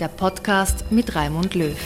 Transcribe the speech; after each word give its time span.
der 0.00 0.08
Podcast 0.08 0.84
mit 0.90 1.14
Raimund 1.14 1.54
Löw. 1.54 1.76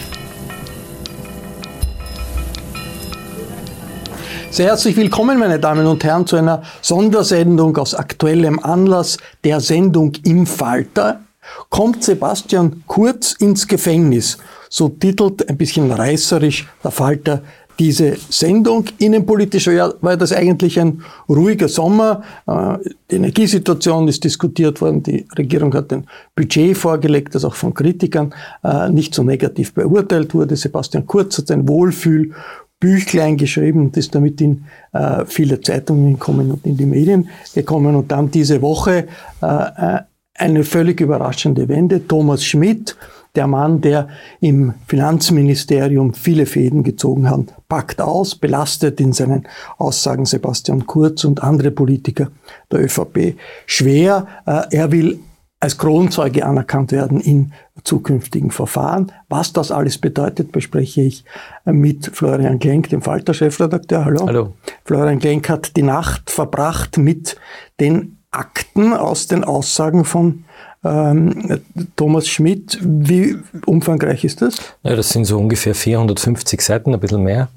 Sehr 4.50 4.67
herzlich 4.67 4.97
willkommen, 4.97 5.39
meine 5.39 5.61
Damen 5.61 5.87
und 5.87 6.03
Herren, 6.05 6.27
zu 6.27 6.37
einer 6.37 6.62
Sondersendung 6.81 7.77
aus 7.77 7.95
aktuellem 7.95 8.59
Anlass 8.61 9.19
der 9.45 9.61
Sendung 9.61 10.12
im 10.25 10.47
Falter. 10.47 11.21
Kommt 11.69 12.03
Sebastian 12.03 12.82
Kurz 12.87 13.32
ins 13.32 13.66
Gefängnis? 13.66 14.38
So 14.71 14.88
titelt 14.88 15.49
ein 15.49 15.56
bisschen 15.56 15.91
reißerisch 15.91 16.66
der 16.82 16.91
Falter 16.91 17.43
diese 17.78 18.16
Sendung. 18.28 18.84
Innenpolitisch 18.99 19.69
war 19.69 20.16
das 20.16 20.33
eigentlich 20.33 20.81
ein 20.81 21.03
ruhiger 21.28 21.69
Sommer. 21.69 22.22
Äh, 22.47 22.78
die 23.11 23.16
Energiesituation 23.16 24.09
ist 24.09 24.25
diskutiert 24.25 24.81
worden. 24.81 25.03
Die 25.03 25.27
Regierung 25.37 25.72
hat 25.75 25.93
ein 25.93 26.06
Budget 26.34 26.77
vorgelegt, 26.77 27.34
das 27.34 27.44
auch 27.44 27.55
von 27.55 27.75
Kritikern 27.75 28.34
äh, 28.65 28.88
nicht 28.91 29.15
so 29.15 29.22
negativ 29.22 29.75
beurteilt 29.75 30.34
wurde. 30.34 30.56
Sebastian 30.56 31.06
Kurz 31.06 31.38
hat 31.38 31.50
ein 31.50 31.69
Wohlfühl 31.69 32.33
Büchlein 32.81 33.37
geschrieben 33.37 33.87
und 33.87 33.97
ist 33.97 34.15
damit 34.15 34.41
in 34.41 34.65
äh, 34.93 35.25
viele 35.27 35.61
Zeitungen 35.61 36.15
gekommen 36.15 36.53
und 36.53 36.67
in 36.67 36.77
die 36.77 36.87
Medien 36.87 37.28
gekommen. 37.55 37.94
Und 37.97 38.11
dann 38.11 38.31
diese 38.31 38.62
Woche 38.62 39.06
eine 39.41 40.65
völlig 40.65 41.00
überraschende 41.00 41.69
Wende. 41.69 42.06
Thomas 42.06 42.44
Schmidt, 42.44 42.97
der 43.34 43.47
Mann, 43.47 43.81
der 43.81 44.09
im 44.41 44.75
Finanzministerium 44.87 46.15
viele 46.15 46.47
Fäden 46.47 46.83
gezogen 46.83 47.31
hat, 47.31 47.55
packt 47.69 48.00
aus, 48.00 48.34
belastet 48.34 49.00
in 49.00 49.12
seinen 49.12 49.47
Aussagen 49.77 50.27
Sebastian 50.27 50.87
Kurz 50.87 51.25
und 51.25 51.43
andere 51.43 51.71
Politiker 51.71 52.31
der 52.71 52.84
ÖVP 52.84 53.37
schwer. 53.67 54.27
Äh, 54.47 54.62
er 54.71 54.93
will 54.93 55.21
als 55.61 55.77
Kronzeuge 55.77 56.47
anerkannt 56.47 56.93
werden 56.93 57.21
in 57.21 57.53
zukünftigen 57.83 58.50
Verfahren. 58.50 59.12
Was 59.28 59.53
das 59.53 59.72
alles 59.72 59.99
bedeutet, 59.99 60.53
bespreche 60.53 61.03
ich 61.03 61.25
mit 61.65 62.06
Florian 62.06 62.59
Klenk, 62.59 62.91
dem 62.91 63.03
Falter-Chefredakteur. 63.03 64.05
Hallo. 64.05 64.27
Hallo. 64.27 64.55
Florian 64.84 65.19
Klenk 65.19 65.49
hat 65.49 65.77
die 65.77 65.83
Nacht 65.83 66.31
verbracht 66.31 66.99
mit 66.99 67.37
den 67.81 68.19
Akten 68.31 68.93
aus 68.93 69.27
den 69.27 69.43
Aussagen 69.43 70.05
von 70.05 70.44
ähm, 70.84 71.61
Thomas 71.97 72.28
Schmidt, 72.28 72.78
wie 72.83 73.37
umfangreich 73.66 74.25
ist 74.25 74.43
das? 74.43 74.56
Ja, 74.83 74.94
das 74.97 75.11
sind 75.11 75.25
so 75.25 75.39
ungefähr 75.39 75.75
450 75.75 76.61
Seiten, 76.61 76.94
ein 76.94 77.00
bisschen 77.00 77.22
mehr. 77.22 77.49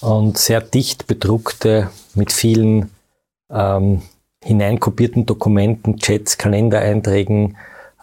Und 0.00 0.38
sehr 0.38 0.60
dicht 0.60 1.06
bedruckte, 1.06 1.90
mit 2.14 2.32
vielen 2.32 2.90
ähm, 3.50 4.02
hineinkopierten 4.42 5.26
Dokumenten, 5.26 5.98
Chats, 5.98 6.38
Kalendereinträgen 6.38 7.56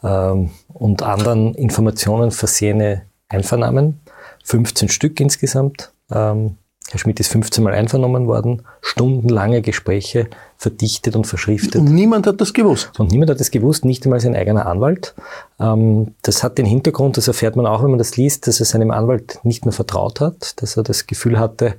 ähm, 0.03 0.51
und 0.73 1.01
anderen 1.01 1.56
Informationen 1.56 2.31
versehene 2.31 3.03
Einvernahmen. 3.29 4.00
15 4.44 4.89
Stück 4.89 5.19
insgesamt. 5.19 5.91
Ähm, 6.11 6.57
Herr 6.89 6.99
Schmidt 6.99 7.19
ist 7.19 7.31
15 7.31 7.63
Mal 7.63 7.73
einvernommen 7.73 8.27
worden, 8.27 8.61
stundenlange 8.81 9.61
Gespräche 9.61 10.27
verdichtet 10.57 11.15
und 11.15 11.27
verschriftet. 11.27 11.81
Und 11.81 11.93
niemand 11.93 12.27
hat 12.27 12.39
das 12.39 12.53
gewusst. 12.53 12.97
Und 12.97 13.11
niemand 13.11 13.29
hat 13.29 13.39
das 13.39 13.51
gewusst, 13.51 13.83
nicht 13.83 14.05
einmal 14.05 14.21
sein 14.21 14.35
eigener 14.35 14.65
Anwalt. 14.65 15.13
Ähm, 15.59 16.15
das 16.21 16.43
hat 16.43 16.57
den 16.57 16.65
Hintergrund, 16.65 17.17
das 17.17 17.27
erfährt 17.27 17.57
man 17.57 17.65
auch, 17.65 17.83
wenn 17.83 17.89
man 17.89 17.97
das 17.97 18.15
liest, 18.15 18.47
dass 18.47 18.61
er 18.61 18.65
seinem 18.65 18.91
Anwalt 18.91 19.39
nicht 19.43 19.65
mehr 19.65 19.73
vertraut 19.73 20.21
hat, 20.21 20.61
dass 20.61 20.77
er 20.77 20.83
das 20.83 21.07
Gefühl 21.07 21.37
hatte, 21.37 21.75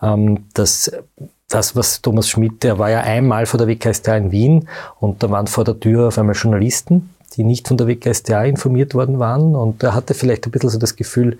ähm, 0.00 0.46
dass 0.54 0.90
das, 1.48 1.76
was 1.76 2.00
Thomas 2.02 2.28
Schmidt, 2.28 2.62
der 2.62 2.78
war 2.78 2.90
ja 2.90 3.00
einmal 3.00 3.46
vor 3.46 3.58
der 3.58 3.68
WKStA 3.68 4.16
in 4.16 4.32
Wien 4.32 4.68
und 5.00 5.22
da 5.22 5.30
waren 5.30 5.46
vor 5.46 5.64
der 5.64 5.78
Tür 5.78 6.08
auf 6.08 6.18
einmal 6.18 6.34
Journalisten, 6.34 7.10
die 7.34 7.44
nicht 7.44 7.68
von 7.68 7.76
der 7.76 7.86
WKStA 7.86 8.44
informiert 8.44 8.94
worden 8.94 9.18
waren 9.18 9.54
und 9.54 9.82
er 9.82 9.94
hatte 9.94 10.14
vielleicht 10.14 10.46
ein 10.46 10.50
bisschen 10.50 10.70
so 10.70 10.78
das 10.78 10.96
Gefühl, 10.96 11.38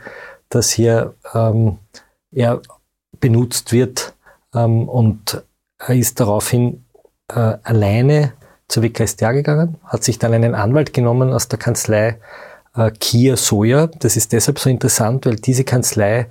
dass 0.49 0.71
hier 0.71 1.15
ähm, 1.35 1.79
er 2.31 2.61
benutzt 3.21 3.73
wird 3.73 4.15
ähm, 4.55 4.89
und 4.89 5.43
er 5.79 5.95
ist 5.95 6.21
daraufhin 6.21 6.85
äh, 7.29 7.59
alleine 7.63 8.33
zur 8.69 8.83
WKStA 8.83 9.33
gegangen, 9.33 9.77
hat 9.85 10.03
sich 10.05 10.19
dann 10.19 10.33
einen 10.33 10.55
Anwalt 10.55 10.93
genommen 10.93 11.33
aus 11.33 11.49
der 11.49 11.59
Kanzlei 11.59 12.19
äh, 12.75 12.91
Kia 12.91 13.37
Soja. 13.37 13.87
Das 13.87 14.17
ist 14.17 14.33
deshalb 14.33 14.59
so 14.59 14.69
interessant, 14.71 15.27
weil 15.27 15.37
diese 15.37 15.65
Kanzlei 15.65 16.27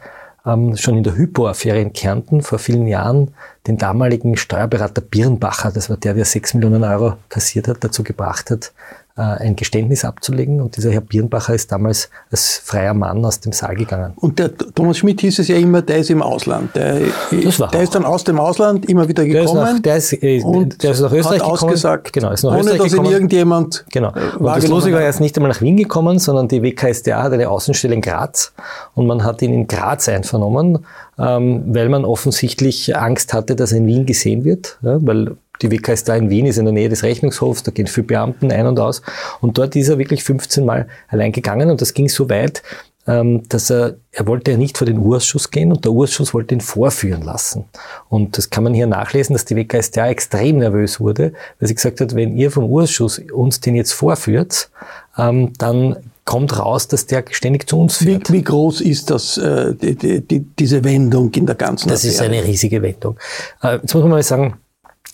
ähm, 0.45 0.75
schon 0.77 0.97
in 0.97 1.03
der 1.03 1.15
Hypo-Affäre 1.15 1.79
in 1.79 1.93
Kärnten 1.93 2.41
vor 2.41 2.59
vielen 2.59 2.87
Jahren 2.87 3.33
den 3.67 3.77
damaligen 3.77 4.37
Steuerberater 4.37 5.01
Birnbacher, 5.01 5.71
das 5.71 5.89
war 5.89 5.97
der, 5.97 6.13
der 6.13 6.25
sechs 6.25 6.53
Millionen 6.53 6.83
Euro 6.83 7.17
kassiert 7.29 7.67
hat, 7.67 7.83
dazu 7.83 8.03
gebracht 8.03 8.51
hat, 8.51 8.73
ein 9.21 9.55
Geständnis 9.55 10.03
abzulegen. 10.03 10.61
Und 10.61 10.75
dieser 10.75 10.91
Herr 10.91 11.01
Birnbacher 11.01 11.53
ist 11.55 11.71
damals 11.71 12.09
als 12.31 12.61
freier 12.63 12.93
Mann 12.93 13.23
aus 13.23 13.39
dem 13.39 13.53
Saal 13.53 13.75
gegangen. 13.75 14.13
Und 14.17 14.39
der 14.39 14.55
Thomas 14.57 14.97
Schmidt 14.97 15.21
hieß 15.21 15.39
es 15.39 15.47
ja 15.47 15.55
immer, 15.55 15.81
der 15.81 15.99
ist 15.99 16.09
im 16.09 16.21
Ausland. 16.21 16.75
Der, 16.75 16.99
der 17.31 17.81
ist 17.81 17.95
dann 17.95 18.03
aus 18.03 18.25
dem 18.25 18.39
Ausland 18.39 18.89
immer 18.89 19.07
wieder 19.07 19.23
gekommen. 19.23 19.81
Der 19.83 19.95
ist, 19.95 20.11
nach, 20.13 20.19
der 20.19 20.35
ist, 20.35 20.43
und 20.43 20.83
der 20.83 20.91
ist 20.91 20.99
nach 20.99 21.13
Österreich 21.13 21.39
hat 21.39 21.49
gekommen. 21.49 21.71
ausgesagt, 21.71 22.13
genau, 22.13 22.31
ist 22.31 22.43
nach 22.43 22.51
ohne 22.51 22.59
Österreich 22.59 22.77
dass 22.77 22.85
ihn 22.87 22.91
gekommen. 22.91 23.11
irgendjemand 23.13 23.85
Genau. 23.91 24.09
äh, 24.09 24.37
Und 24.37 24.45
das 24.45 24.67
Lustige 24.67 24.95
war, 24.95 25.03
er 25.03 25.09
ist 25.09 25.21
nicht 25.21 25.37
einmal 25.37 25.51
nach 25.51 25.61
Wien 25.61 25.77
gekommen, 25.77 26.19
sondern 26.19 26.49
die 26.49 26.61
WKStA 26.61 27.23
hat 27.23 27.31
eine 27.31 27.49
Außenstelle 27.49 27.93
in 27.93 28.01
Graz 28.01 28.53
und 28.95 29.07
man 29.07 29.23
hat 29.23 29.41
ihn 29.41 29.53
in 29.53 29.67
Graz 29.67 30.09
einvernommen, 30.09 30.85
ähm, 31.17 31.63
weil 31.73 31.87
man 31.87 32.03
offensichtlich 32.03 32.97
Angst 32.97 33.33
hatte, 33.33 33.55
dass 33.55 33.71
er 33.71 33.77
in 33.77 33.87
Wien 33.87 34.05
gesehen 34.05 34.43
wird, 34.43 34.77
ja, 34.81 34.97
weil 34.99 35.37
die 35.61 35.71
WKStA 35.71 36.15
in 36.15 36.29
Wien 36.29 36.45
ist 36.45 36.57
in 36.57 36.65
der 36.65 36.73
Nähe 36.73 36.89
des 36.89 37.03
Rechnungshofs, 37.03 37.63
da 37.63 37.71
gehen 37.71 37.87
viele 37.87 38.07
Beamten 38.07 38.51
ein 38.51 38.67
und 38.67 38.79
aus. 38.79 39.01
Und 39.41 39.57
dort 39.57 39.75
ist 39.75 39.89
er 39.89 39.97
wirklich 39.97 40.23
15 40.23 40.65
Mal 40.65 40.87
allein 41.07 41.31
gegangen 41.31 41.69
und 41.69 41.81
das 41.81 41.93
ging 41.93 42.09
so 42.09 42.29
weit, 42.29 42.61
ähm, 43.07 43.43
dass 43.49 43.69
er, 43.69 43.97
er 44.11 44.27
wollte 44.27 44.51
ja 44.51 44.57
nicht 44.57 44.77
vor 44.77 44.87
den 44.87 44.97
Urausschuss 44.97 45.51
gehen 45.51 45.71
und 45.71 45.85
der 45.85 45.91
Urausschuss 45.91 46.33
wollte 46.33 46.55
ihn 46.55 46.61
vorführen 46.61 47.21
lassen. 47.21 47.65
Und 48.09 48.37
das 48.37 48.49
kann 48.49 48.63
man 48.63 48.73
hier 48.73 48.87
nachlesen, 48.87 49.33
dass 49.33 49.45
die 49.45 49.55
WKStA 49.55 50.07
extrem 50.07 50.57
nervös 50.57 50.99
wurde, 50.99 51.33
weil 51.59 51.67
sie 51.67 51.75
gesagt 51.75 52.01
hat, 52.01 52.15
wenn 52.15 52.35
ihr 52.35 52.49
vom 52.51 52.65
Urausschuss 52.65 53.19
uns 53.31 53.59
den 53.59 53.75
jetzt 53.75 53.93
vorführt, 53.93 54.71
ähm, 55.17 55.53
dann 55.57 55.97
kommt 56.25 56.57
raus, 56.57 56.87
dass 56.87 57.05
der 57.05 57.23
ständig 57.29 57.69
zu 57.69 57.79
uns 57.79 57.97
führt. 57.97 58.29
Wie, 58.29 58.37
wie 58.37 58.43
groß 58.43 58.81
ist 58.81 59.11
das, 59.11 59.37
äh, 59.37 59.75
die, 59.75 60.21
die, 60.21 60.39
diese 60.39 60.83
Wendung 60.83 61.31
in 61.35 61.45
der 61.45 61.55
ganzen 61.55 61.87
Das 61.89 61.99
Affäre? 61.99 62.13
ist 62.13 62.21
eine 62.21 62.43
riesige 62.43 62.81
Wendung. 62.81 63.17
Äh, 63.61 63.75
jetzt 63.75 63.93
muss 63.93 64.01
man 64.01 64.09
mal 64.09 64.23
sagen, 64.23 64.55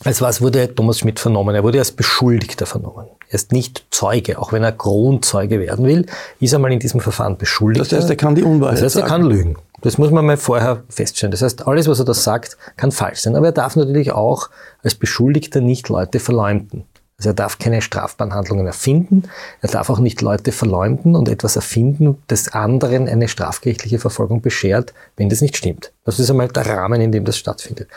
als 0.03 0.21
was 0.21 0.41
wurde 0.41 0.73
Thomas 0.73 0.99
Schmidt 0.99 1.19
vernommen? 1.19 1.55
Er 1.55 1.63
wurde 1.63 1.79
als 1.79 1.91
Beschuldigter 1.91 2.65
vernommen. 2.65 3.07
Er 3.29 3.35
ist 3.35 3.51
nicht 3.51 3.85
Zeuge, 3.91 4.39
auch 4.39 4.51
wenn 4.51 4.63
er 4.63 4.71
Kronzeuge 4.71 5.59
werden 5.59 5.85
will, 5.85 6.05
ist 6.39 6.53
er 6.53 6.59
mal 6.59 6.71
in 6.71 6.79
diesem 6.79 6.99
Verfahren 6.99 7.37
beschuldigt. 7.37 7.91
Das 7.91 7.99
heißt, 7.99 8.09
er 8.09 8.15
kann 8.15 8.35
die 8.35 8.43
Unwahrheit 8.43 8.77
Das 8.77 8.83
heißt, 8.83 8.95
er 8.95 9.01
sagen. 9.01 9.09
kann 9.09 9.23
lügen. 9.23 9.57
Das 9.81 9.97
muss 9.97 10.11
man 10.11 10.25
mal 10.25 10.37
vorher 10.37 10.83
feststellen. 10.89 11.31
Das 11.31 11.41
heißt, 11.41 11.67
alles, 11.67 11.87
was 11.87 11.99
er 11.99 12.05
da 12.05 12.13
sagt, 12.13 12.57
kann 12.77 12.91
falsch 12.91 13.19
sein. 13.19 13.35
Aber 13.35 13.47
er 13.47 13.51
darf 13.51 13.75
natürlich 13.75 14.11
auch 14.11 14.49
als 14.83 14.95
Beschuldigter 14.95 15.61
nicht 15.61 15.89
Leute 15.89 16.19
verleumden. 16.19 16.83
Also 17.21 17.29
er 17.29 17.33
darf 17.35 17.59
keine 17.59 17.83
strafbaren 17.83 18.65
erfinden, 18.65 19.29
er 19.61 19.69
darf 19.69 19.91
auch 19.91 19.99
nicht 19.99 20.23
Leute 20.23 20.51
verleumden 20.51 21.15
und 21.15 21.29
etwas 21.29 21.55
erfinden, 21.55 22.17
das 22.25 22.51
anderen 22.51 23.07
eine 23.07 23.27
strafgerichtliche 23.27 23.99
Verfolgung 23.99 24.41
beschert, 24.41 24.95
wenn 25.17 25.29
das 25.29 25.41
nicht 25.41 25.55
stimmt. 25.55 25.91
Das 26.03 26.19
ist 26.19 26.31
einmal 26.31 26.47
der 26.47 26.65
Rahmen, 26.65 26.99
in 26.99 27.11
dem 27.11 27.23
das 27.23 27.37
stattfindet. 27.37 27.89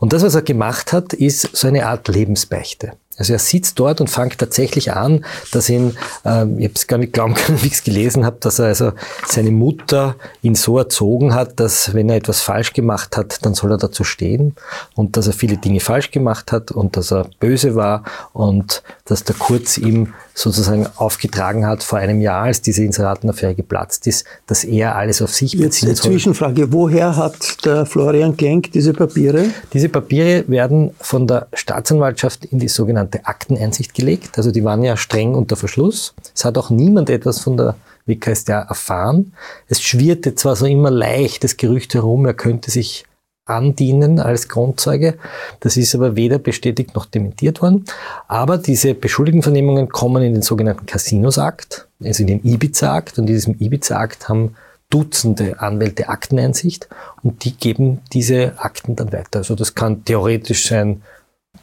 Und 0.00 0.12
das, 0.12 0.24
was 0.24 0.34
er 0.34 0.42
gemacht 0.42 0.92
hat, 0.92 1.12
ist 1.12 1.56
so 1.56 1.68
eine 1.68 1.86
Art 1.86 2.08
Lebensbeichte. 2.08 2.94
Also 3.16 3.32
er 3.32 3.38
sitzt 3.38 3.78
dort 3.78 4.00
und 4.00 4.08
fängt 4.08 4.38
tatsächlich 4.38 4.92
an, 4.92 5.24
dass 5.52 5.68
ihn, 5.68 5.96
äh, 6.24 6.44
ich 6.58 6.64
habe 6.64 6.72
es 6.74 6.86
gar 6.86 6.98
nicht 6.98 7.12
glauben 7.12 7.34
können, 7.34 7.58
wie 7.62 7.68
ich 7.68 7.74
es 7.74 7.84
gelesen 7.84 8.24
habe, 8.24 8.36
dass 8.40 8.58
er 8.58 8.66
also 8.66 8.92
seine 9.26 9.50
Mutter 9.50 10.16
ihn 10.42 10.54
so 10.54 10.78
erzogen 10.78 11.34
hat, 11.34 11.58
dass 11.60 11.94
wenn 11.94 12.08
er 12.08 12.16
etwas 12.16 12.40
falsch 12.40 12.72
gemacht 12.72 13.16
hat, 13.16 13.44
dann 13.44 13.54
soll 13.54 13.72
er 13.72 13.78
dazu 13.78 14.04
stehen. 14.04 14.54
Und 14.94 15.16
dass 15.16 15.26
er 15.26 15.32
viele 15.32 15.56
Dinge 15.56 15.80
falsch 15.80 16.10
gemacht 16.10 16.52
hat 16.52 16.70
und 16.70 16.96
dass 16.96 17.12
er 17.12 17.28
böse 17.40 17.74
war 17.74 18.04
und 18.32 18.82
dass 19.06 19.24
der 19.24 19.34
Kurz 19.36 19.78
ihm 19.78 20.12
sozusagen 20.34 20.86
aufgetragen 20.96 21.66
hat 21.66 21.82
vor 21.82 21.98
einem 21.98 22.20
Jahr, 22.20 22.42
als 22.42 22.60
diese 22.60 22.84
Inseratenaffäre 22.84 23.54
geplatzt 23.54 24.06
ist, 24.06 24.26
dass 24.46 24.64
er 24.64 24.96
alles 24.96 25.22
auf 25.22 25.32
sich 25.32 25.52
beziehen 25.52 25.88
Jetzt 25.88 26.02
soll. 26.02 26.12
Zwischenfrage, 26.12 26.72
woher 26.72 27.16
hat 27.16 27.64
der 27.64 27.86
Florian 27.86 28.36
Klenk 28.36 28.72
diese 28.72 28.92
Papiere? 28.92 29.46
Diese 29.72 29.88
Papiere 29.88 30.44
werden 30.48 30.90
von 31.00 31.26
der 31.26 31.46
Staatsanwaltschaft 31.54 32.44
in 32.44 32.58
die 32.58 32.68
sogenannte 32.68 33.24
Akteneinsicht 33.24 33.94
gelegt. 33.94 34.36
Also 34.36 34.50
die 34.50 34.64
waren 34.64 34.82
ja 34.82 34.96
streng 34.96 35.34
unter 35.34 35.56
Verschluss. 35.56 36.14
Es 36.34 36.44
hat 36.44 36.58
auch 36.58 36.68
niemand 36.68 37.08
etwas 37.08 37.40
von 37.40 37.56
der 37.56 37.76
WKStA 38.04 38.60
erfahren. 38.60 39.32
Es 39.68 39.80
schwirrte 39.82 40.34
zwar 40.34 40.54
so 40.56 40.66
immer 40.66 40.90
leicht 40.90 41.44
das 41.44 41.56
Gerücht 41.56 41.94
herum, 41.94 42.26
er 42.26 42.34
könnte 42.34 42.70
sich 42.70 43.05
andienen 43.46 44.20
als 44.20 44.48
Grundzeuge. 44.48 45.14
Das 45.60 45.76
ist 45.76 45.94
aber 45.94 46.16
weder 46.16 46.38
bestätigt 46.38 46.94
noch 46.94 47.06
dementiert 47.06 47.62
worden. 47.62 47.84
Aber 48.28 48.58
diese 48.58 48.94
Beschuldigtenvernehmungen 48.94 49.88
kommen 49.88 50.22
in 50.22 50.34
den 50.34 50.42
sogenannten 50.42 50.84
Casinos-Akt, 50.86 51.88
also 52.02 52.22
in 52.22 52.26
den 52.26 52.44
Ibiza-Akt. 52.44 53.18
Und 53.18 53.28
in 53.28 53.34
diesem 53.34 53.56
Ibiza-Akt 53.58 54.28
haben 54.28 54.56
Dutzende 54.88 55.58
Anwälte 55.58 56.08
Akteneinsicht 56.08 56.88
und 57.24 57.44
die 57.44 57.56
geben 57.56 58.02
diese 58.12 58.52
Akten 58.58 58.94
dann 58.94 59.12
weiter. 59.12 59.40
Also 59.40 59.56
das 59.56 59.74
kann 59.74 60.04
theoretisch 60.04 60.68
sein 60.68 61.02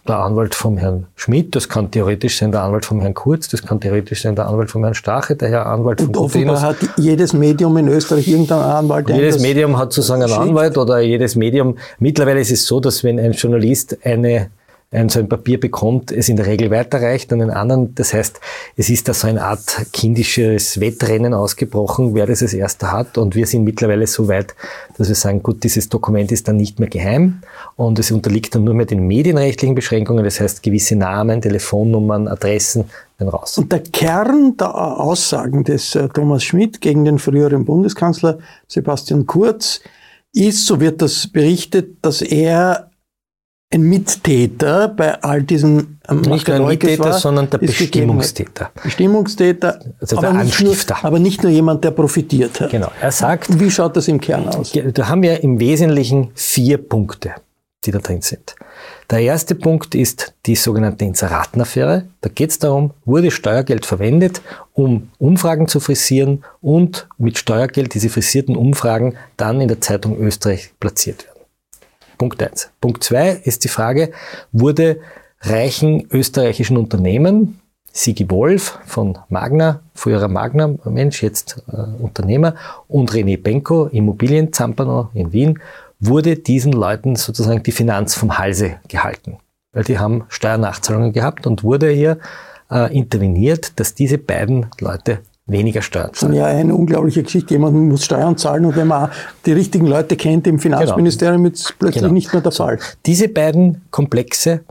der 0.08 0.18
Anwalt 0.18 0.54
vom 0.54 0.78
Herrn 0.78 1.08
Schmidt, 1.16 1.56
das 1.56 1.70
kann 1.70 1.90
theoretisch 1.90 2.38
sein 2.38 2.52
der 2.52 2.64
Anwalt 2.64 2.86
vom 2.86 3.00
Herrn 3.00 3.14
Kurz, 3.14 3.48
das 3.48 3.64
kann 3.64 3.80
theoretisch 3.80 4.22
sein 4.22 4.36
der 4.36 4.48
Anwalt 4.48 4.70
vom 4.70 4.84
Herrn 4.84 4.96
Stache, 4.96 5.36
der 5.36 5.50
Herr 5.50 5.66
Anwalt 5.66 6.02
Und 6.02 6.18
offenbar 6.18 6.62
hat 6.62 6.78
jedes 6.98 7.34
Medium 7.34 7.78
in 7.78 7.88
Österreich 7.88 8.28
irgendeinen 8.28 8.64
Anwalt. 8.64 9.10
Jedes 9.10 9.40
Medium 9.40 9.78
hat 9.78 9.94
sozusagen 9.94 10.24
einen 10.24 10.34
Anwalt 10.34 10.78
oder 10.78 11.00
jedes 11.00 11.36
Medium. 11.36 11.78
Mittlerweile 12.00 12.42
ist 12.42 12.52
es 12.52 12.66
so, 12.66 12.82
dass 12.82 13.04
wenn 13.04 13.20
ein 13.20 13.32
Journalist 13.32 13.98
eine 14.04 14.50
ein, 14.94 15.10
so 15.10 15.19
ein 15.19 15.28
Papier 15.28 15.60
bekommt, 15.60 16.12
es 16.12 16.30
in 16.30 16.38
der 16.38 16.45
Regel 16.45 16.69
weiterreicht 16.69 17.34
an 17.34 17.40
den 17.40 17.50
anderen. 17.50 17.95
Das 17.95 18.13
heißt, 18.13 18.40
es 18.78 18.90
ist 18.90 19.07
da 19.07 19.13
so 19.13 19.28
eine 19.28 19.44
Art 19.44 19.88
kindisches 19.92 20.80
Wettrennen 20.80 21.34
ausgebrochen, 21.34 22.13
wer 22.13 22.28
das 22.28 22.42
als 22.42 22.54
erster 22.54 22.92
hat. 22.92 23.18
Und 23.18 23.36
wir 23.36 23.48
sind 23.48 23.63
mittlerweile 23.63 24.06
so 24.06 24.28
weit, 24.28 24.56
dass 24.98 25.07
wir 25.07 25.16
sagen, 25.16 25.42
gut, 25.42 25.63
dieses 25.63 25.90
Dokument 25.90 26.31
ist 26.31 26.48
dann 26.48 26.57
nicht 26.57 26.80
mehr 26.80 26.90
geheim 26.90 27.42
und 27.75 27.98
es 27.98 28.12
unterliegt 28.12 28.54
dann 28.54 28.63
nur 28.63 28.75
mehr 28.75 28.86
den 28.86 29.07
medienrechtlichen 29.07 29.75
Beschränkungen. 29.75 30.24
Das 30.24 30.40
heißt, 30.40 30.62
gewisse 30.62 30.95
Namen, 30.95 31.42
Telefonnummern, 31.42 32.28
Adressen 32.28 32.86
werden 33.18 33.30
raus. 33.30 33.57
Und 33.57 33.72
der 33.72 33.81
Kern 33.81 34.56
der 34.57 34.75
Aussagen 34.75 35.63
des 35.63 35.95
äh, 35.95 36.07
Thomas 36.10 36.44
Schmidt 36.44 36.81
gegen 36.81 37.04
den 37.04 37.18
früheren 37.18 37.66
Bundeskanzler 37.66 38.38
Sebastian 38.68 39.25
Kurz 39.25 39.81
ist, 40.34 40.66
so 40.66 40.80
wird 40.80 41.01
das 41.01 41.28
berichtet, 41.28 41.98
dass 42.01 42.22
er 42.22 42.90
ein 43.74 43.84
Mittäter 43.84 44.88
bei 44.88 45.22
all 45.22 45.44
diesen 45.44 46.00
ähm, 46.08 46.22
Nicht 46.22 46.48
nur 46.48 46.58
ein 46.58 46.66
Mittäter, 46.68 47.06
war, 47.06 47.20
sondern 47.20 47.50
der 47.50 47.58
Bestimmungstäter. 47.58 48.72
Bestimmungstäter, 48.84 49.80
also 50.00 50.20
der 50.20 50.30
aber, 50.30 50.44
nicht 50.44 50.62
nur, 50.62 50.75
aber 51.02 51.20
nicht 51.20 51.44
nur 51.44 51.52
jemand, 51.52 51.84
der 51.84 51.92
profitiert 51.92 52.60
hat. 52.62 52.70
Genau. 52.70 52.92
Er 53.02 53.12
sagt. 53.12 53.60
Wie 53.60 53.72
schaut 53.72 53.96
das 53.96 54.08
im 54.08 54.22
Kern 54.22 54.48
aus? 54.50 54.72
Da 54.72 55.08
haben 55.08 55.24
wir 55.24 55.44
im 55.44 55.60
Wesentlichen 55.60 56.30
vier 56.36 56.78
Punkte, 56.78 57.31
die 57.86 57.92
da 57.92 58.00
drin 58.00 58.22
sind. 58.22 58.56
Der 59.10 59.20
erste 59.20 59.56
Punkt 59.56 59.96
ist 59.96 60.34
die 60.46 60.56
sogenannte 60.56 61.06
Inseratenaffäre. 61.06 62.06
Da 62.22 62.30
geht 62.30 62.52
es 62.52 62.60
darum, 62.60 62.92
wurde 63.06 63.31
Steuergeld 63.31 63.86
verwendet, 63.86 64.42
um 64.74 65.10
Umfragen 65.19 65.68
zu 65.68 65.80
frisieren 65.80 66.44
und 66.62 67.08
mit 67.18 67.38
Steuergeld 67.38 67.94
diese 67.94 68.10
frisierten 68.10 68.56
Umfragen 68.56 69.16
dann 69.38 69.62
in 69.62 69.68
der 69.68 69.81
Zeitung 69.81 70.18
Österreich 70.18 70.72
platziert 70.80 71.26
werden. 71.26 71.32
Punkt 72.18 72.42
eins. 72.42 72.69
Punkt 72.81 73.04
zwei 73.04 73.30
ist 73.44 73.63
die 73.63 73.69
Frage, 73.69 74.12
wurde 74.51 75.00
reichen 75.42 76.07
österreichischen 76.12 76.77
Unternehmen, 76.77 77.60
Sigi 77.92 78.30
Wolf 78.31 78.80
von 78.86 79.19
Magna, 79.30 79.81
früherer 79.94 80.27
Magna-Mensch, 80.27 81.21
jetzt 81.21 81.63
äh, 81.71 81.75
Unternehmer, 82.01 82.56
und 82.88 83.12
René 83.12 83.39
Benko, 83.39 83.86
Immobilien-Zampano 83.86 85.10
in 85.13 85.31
Wien, 85.31 85.60
wurde 86.00 86.38
diesen 86.38 86.74
Leuten 86.74 87.15
sozusagen 87.15 87.62
die 87.62 87.71
Finanz 87.71 88.16
vom 88.16 88.38
Halse 88.38 88.77
gehalten. 88.88 89.38
Weil 89.74 89.83
die 89.83 90.00
haben 90.00 90.25
Steuernachzahlungen 90.30 91.13
gehabt 91.13 91.45
und 91.45 91.63
wurde 91.63 91.89
hier 91.89 92.18
äh, 92.71 92.95
interveniert, 92.95 93.80
dass 93.80 93.94
diese 93.94 94.18
beiden 94.18 94.68
Leute 94.80 95.19
weniger 95.45 95.81
Steuern 95.81 96.13
zahlen. 96.13 96.34
Ja, 96.34 96.45
eine 96.45 96.74
unglaubliche 96.74 97.24
Geschichte. 97.24 97.54
Jemand 97.54 97.75
muss 97.75 98.06
Steuern 98.06 98.38
zahlen 98.38 98.66
und 98.66 98.75
wenn 98.75 98.88
man 98.88 99.12
die 99.45 99.51
richtigen 99.51 99.88
Leute 99.88 100.16
kennt 100.16 100.48
im 100.48 100.60
Finanzministerium, 100.60 101.44
genau. 101.44 101.54
ist 101.54 101.66
es 101.66 101.72
plötzlich 101.74 102.01
genau. 102.01 102.13
nicht 102.13 102.31
mehr 102.34 102.42
der 102.42 102.51
Fall. 102.51 102.80
Diese 103.06 103.28
beiden 103.28 103.81
Komplexe, 103.92 104.62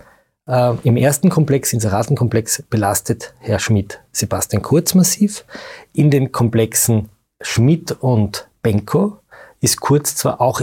äh, 0.46 0.74
im 0.82 0.96
ersten 0.96 1.28
Komplex, 1.28 1.72
Inseratenkomplex, 1.72 2.62
belastet 2.70 3.34
Herr 3.40 3.58
Schmidt 3.58 4.00
Sebastian 4.12 4.62
Kurz 4.62 4.94
massiv. 4.94 5.44
In 5.92 6.10
den 6.10 6.32
Komplexen 6.32 7.10
Schmidt 7.40 7.92
und 8.00 8.48
Benko 8.62 9.18
ist 9.60 9.80
Kurz 9.80 10.16
zwar 10.16 10.40
auch 10.40 10.62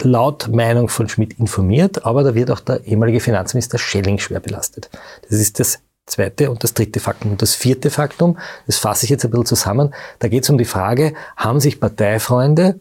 laut 0.00 0.48
Meinung 0.48 0.88
von 0.88 1.08
Schmidt 1.08 1.38
informiert, 1.38 2.04
aber 2.04 2.24
da 2.24 2.34
wird 2.34 2.50
auch 2.50 2.60
der 2.60 2.84
ehemalige 2.84 3.20
Finanzminister 3.20 3.78
Schelling 3.78 4.18
schwer 4.18 4.40
belastet. 4.40 4.90
Das 5.28 5.38
ist 5.38 5.60
das 5.60 5.80
zweite 6.06 6.50
und 6.50 6.64
das 6.64 6.74
dritte 6.74 7.00
Faktum. 7.00 7.32
Und 7.32 7.42
das 7.42 7.54
vierte 7.54 7.90
Faktum, 7.90 8.38
das 8.66 8.78
fasse 8.78 9.04
ich 9.04 9.10
jetzt 9.10 9.24
ein 9.24 9.30
bisschen 9.30 9.46
zusammen, 9.46 9.94
da 10.18 10.28
geht 10.28 10.44
es 10.44 10.50
um 10.50 10.58
die 10.58 10.64
Frage, 10.64 11.14
haben 11.36 11.60
sich 11.60 11.80
Parteifreunde 11.80 12.80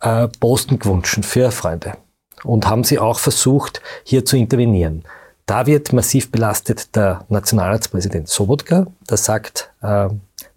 äh, 0.00 0.28
Posten 0.40 0.78
gewünscht 0.78 1.24
für 1.24 1.50
Freunde? 1.50 1.94
Und 2.42 2.66
haben 2.66 2.84
sie 2.84 2.98
auch 2.98 3.18
versucht, 3.18 3.82
hier 4.02 4.24
zu 4.24 4.36
intervenieren? 4.36 5.04
Da 5.46 5.66
wird 5.66 5.92
massiv 5.92 6.30
belastet 6.30 6.94
der 6.96 7.24
Nationalratspräsident 7.28 8.28
Sobotka. 8.28 8.86
Da 9.06 9.16
sagt 9.16 9.70
äh, 9.82 10.08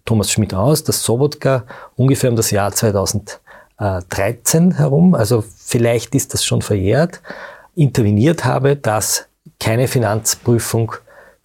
Thomas 0.04 0.30
Schmidt 0.30 0.54
aus, 0.54 0.84
dass 0.84 1.02
Sobotka 1.02 1.64
ungefähr 1.96 2.30
um 2.30 2.36
das 2.36 2.50
Jahr 2.50 2.72
2013 2.72 4.76
herum, 4.76 5.14
also 5.14 5.44
vielleicht 5.56 6.14
ist 6.14 6.32
das 6.32 6.44
schon 6.44 6.62
verjährt, 6.62 7.20
interveniert 7.74 8.44
habe, 8.44 8.76
dass 8.76 9.26
keine 9.58 9.88
Finanzprüfung 9.88 10.94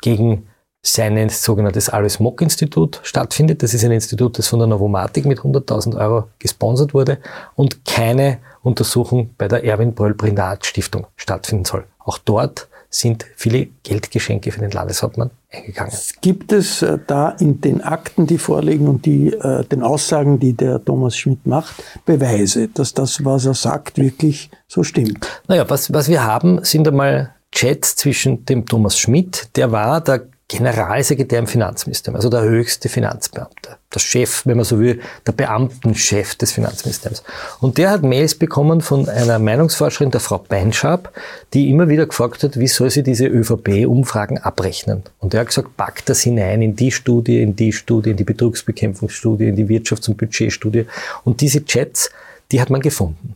gegen 0.01 0.48
sein 0.82 1.29
sogenanntes 1.29 1.89
Alois 1.89 2.20
Mock 2.20 2.41
Institut 2.41 3.01
stattfindet. 3.03 3.62
Das 3.63 3.74
ist 3.74 3.84
ein 3.84 3.91
Institut, 3.91 4.39
das 4.39 4.48
von 4.48 4.60
der 4.60 4.68
Novomatic 4.68 5.25
mit 5.25 5.39
100.000 5.39 6.00
Euro 6.00 6.29
gesponsert 6.39 6.94
wurde 6.94 7.18
und 7.56 7.84
keine 7.86 8.39
Untersuchung 8.62 9.32
bei 9.38 9.48
der 9.48 9.63
Erwin 9.65 9.94
Bröll 9.94 10.13
Brinat 10.13 10.65
Stiftung 10.65 11.08
stattfinden 11.18 11.65
soll. 11.65 11.86
Auch 12.00 12.18
dort 12.18 12.70
sind 12.89 13.25
viele 13.36 13.68
Geldgeschenke 13.84 14.51
für 14.51 14.62
den 14.62 14.72
Landeshauptmann 14.72 15.29
eingegangen. 15.51 15.94
Gibt 16.22 16.51
es 16.51 16.82
äh, 16.82 16.98
da 17.06 17.29
in 17.39 17.62
den 17.62 17.82
Akten, 17.82 18.25
die 18.25 18.39
vorliegen 18.39 18.88
und 18.88 19.06
die, 19.06 19.27
äh, 19.34 19.63
den 19.65 19.84
Aussagen, 19.84 20.39
die 20.39 20.53
der 20.53 20.84
Thomas 20.84 21.15
Schmidt 21.15 21.46
macht, 21.46 21.75
Beweise, 22.06 22.68
dass 22.68 22.94
das, 22.94 23.24
was 23.24 23.46
er 23.46 23.53
sagt, 23.53 24.00
wirklich 24.00 24.50
so 24.68 24.84
stimmt? 24.84 25.27
Naja, 25.48 25.70
was, 25.70 25.94
was 25.94 26.10
wir 26.10 26.24
haben, 26.24 26.63
sind 26.63 26.88
einmal 26.88 27.36
Chat 27.51 27.86
zwischen 27.86 28.46
dem 28.46 28.65
Thomas 28.65 28.98
Schmidt, 28.98 29.50
der 29.56 29.72
war 29.72 30.01
der 30.01 30.27
Generalsekretär 30.50 31.38
im 31.38 31.48
Finanzministerium, 31.48 32.15
also 32.15 32.27
der 32.29 32.41
höchste 32.41 32.89
Finanzbeamte, 32.89 33.77
der 33.94 34.00
Chef, 34.00 34.48
wenn 34.48 34.58
man 34.58 34.65
so 34.65 34.79
will, 34.79 35.00
der 35.27 35.32
Beamtenchef 35.32 36.34
des 36.34 36.51
Finanzministeriums. 36.53 37.24
Und 37.60 37.77
der 37.77 37.91
hat 37.91 38.01
Mails 38.01 38.34
bekommen 38.34 38.82
von 38.82 39.08
einer 39.08 39.38
Meinungsforscherin, 39.38 40.10
der 40.10 40.20
Frau 40.20 40.39
Beinschab, 40.39 41.13
die 41.53 41.70
immer 41.70 41.88
wieder 41.88 42.08
gefragt 42.08 42.41
hat, 42.41 42.58
wie 42.58 42.68
soll 42.68 42.89
sie 42.89 43.03
diese 43.03 43.27
ÖVP-Umfragen 43.27 44.39
abrechnen. 44.39 45.03
Und 45.20 45.36
er 45.36 45.41
hat 45.41 45.48
gesagt, 45.48 45.77
packt 45.77 46.10
das 46.10 46.22
hinein 46.22 46.63
in 46.63 46.75
die 46.75 46.91
Studie, 46.91 47.44
in 47.44 47.56
die 47.56 47.72
Studie, 47.72 48.10
in 48.10 48.18
die 48.18 48.24
Betrugsbekämpfungsstudie, 48.24 49.50
in 49.50 49.56
die 49.56 49.68
Wirtschafts- 49.68 50.10
und 50.10 50.18
Budgetstudie. 50.18 50.88
Und 51.24 51.41
diese 51.41 51.63
Chats, 51.63 52.10
die 52.51 52.60
hat 52.60 52.72
man 52.72 52.82
gefunden. 52.82 53.36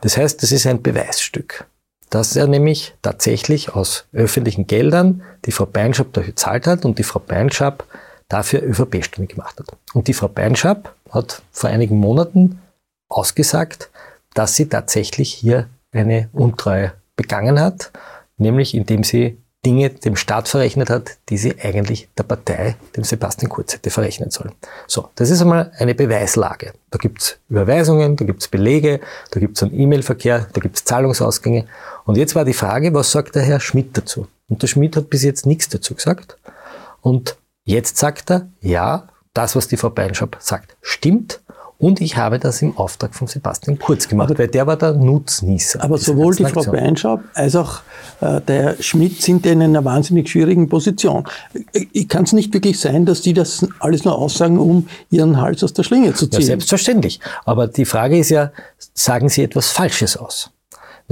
Das 0.00 0.16
heißt, 0.16 0.40
das 0.40 0.52
ist 0.52 0.68
ein 0.68 0.80
Beweisstück 0.80 1.66
dass 2.12 2.36
er 2.36 2.46
nämlich 2.46 2.94
tatsächlich 3.00 3.74
aus 3.74 4.04
öffentlichen 4.12 4.66
Geldern 4.66 5.22
die 5.46 5.50
Frau 5.50 5.64
Beinschab 5.64 6.12
dafür 6.12 6.28
gezahlt 6.28 6.66
hat 6.66 6.84
und 6.84 6.98
die 6.98 7.04
Frau 7.04 7.20
Beinschab 7.20 7.86
dafür 8.28 8.62
ÖVP-Stimme 8.62 9.26
gemacht 9.26 9.58
hat. 9.58 9.68
Und 9.94 10.08
die 10.08 10.12
Frau 10.12 10.28
Beinschab 10.28 10.94
hat 11.10 11.40
vor 11.52 11.70
einigen 11.70 11.96
Monaten 11.96 12.60
ausgesagt, 13.08 13.90
dass 14.34 14.56
sie 14.56 14.68
tatsächlich 14.68 15.32
hier 15.32 15.70
eine 15.90 16.28
Untreue 16.34 16.92
begangen 17.16 17.58
hat, 17.58 17.92
nämlich 18.36 18.74
indem 18.74 19.04
sie 19.04 19.38
Dinge 19.64 19.90
dem 19.90 20.16
Staat 20.16 20.48
verrechnet 20.48 20.90
hat, 20.90 21.18
die 21.28 21.38
sie 21.38 21.54
eigentlich 21.60 22.08
der 22.18 22.24
Partei, 22.24 22.76
dem 22.96 23.04
Sebastian 23.04 23.48
Kurz, 23.48 23.74
hätte 23.74 23.90
verrechnen 23.90 24.30
sollen. 24.30 24.52
So, 24.88 25.08
das 25.14 25.30
ist 25.30 25.40
einmal 25.40 25.70
eine 25.78 25.94
Beweislage. 25.94 26.72
Da 26.90 26.98
gibt's 26.98 27.38
Überweisungen, 27.48 28.16
da 28.16 28.24
gibt's 28.24 28.48
Belege, 28.48 29.00
da 29.30 29.38
gibt's 29.38 29.62
einen 29.62 29.78
E-Mail-Verkehr, 29.78 30.48
da 30.52 30.60
gibt's 30.60 30.84
Zahlungsausgänge. 30.84 31.66
Und 32.04 32.16
jetzt 32.16 32.34
war 32.34 32.44
die 32.44 32.54
Frage, 32.54 32.92
was 32.92 33.12
sagt 33.12 33.36
der 33.36 33.42
Herr 33.42 33.60
Schmidt 33.60 33.96
dazu? 33.96 34.26
Und 34.48 34.62
der 34.62 34.66
Schmidt 34.66 34.96
hat 34.96 35.10
bis 35.10 35.22
jetzt 35.22 35.46
nichts 35.46 35.68
dazu 35.68 35.94
gesagt. 35.94 36.36
Und 37.00 37.36
jetzt 37.64 37.98
sagt 37.98 38.30
er, 38.32 38.48
ja, 38.60 39.08
das, 39.32 39.54
was 39.54 39.68
die 39.68 39.76
Frau 39.76 39.90
Beinschab 39.90 40.36
sagt, 40.40 40.76
stimmt. 40.82 41.40
Und 41.82 42.00
ich 42.00 42.16
habe 42.16 42.38
das 42.38 42.62
im 42.62 42.76
Auftrag 42.76 43.12
von 43.12 43.26
Sebastian 43.26 43.76
Kurz 43.76 44.06
gemacht, 44.06 44.30
aber, 44.30 44.38
weil 44.38 44.46
der 44.46 44.68
war 44.68 44.76
der 44.76 44.92
Nutznießer. 44.92 45.82
Aber 45.82 45.98
sowohl 45.98 46.32
die 46.36 46.44
Frau 46.44 46.62
Beinschab 46.62 47.24
als 47.34 47.56
auch 47.56 47.80
äh, 48.20 48.40
der 48.40 48.80
Schmidt 48.80 49.20
sind 49.20 49.44
in 49.46 49.60
einer 49.60 49.84
wahnsinnig 49.84 50.30
schwierigen 50.30 50.68
Position. 50.68 51.24
Ich 51.72 52.08
kann 52.08 52.22
es 52.22 52.32
nicht 52.32 52.54
wirklich 52.54 52.78
sein, 52.78 53.04
dass 53.04 53.20
die 53.20 53.32
das 53.32 53.66
alles 53.80 54.04
nur 54.04 54.16
aussagen, 54.16 54.60
um 54.60 54.86
ihren 55.10 55.40
Hals 55.40 55.64
aus 55.64 55.72
der 55.72 55.82
Schlinge 55.82 56.14
zu 56.14 56.28
ziehen. 56.28 56.42
Ja, 56.42 56.46
selbstverständlich. 56.46 57.18
Aber 57.46 57.66
die 57.66 57.84
Frage 57.84 58.16
ist 58.16 58.30
ja, 58.30 58.52
sagen 58.94 59.28
sie 59.28 59.42
etwas 59.42 59.70
Falsches 59.72 60.16
aus? 60.16 60.51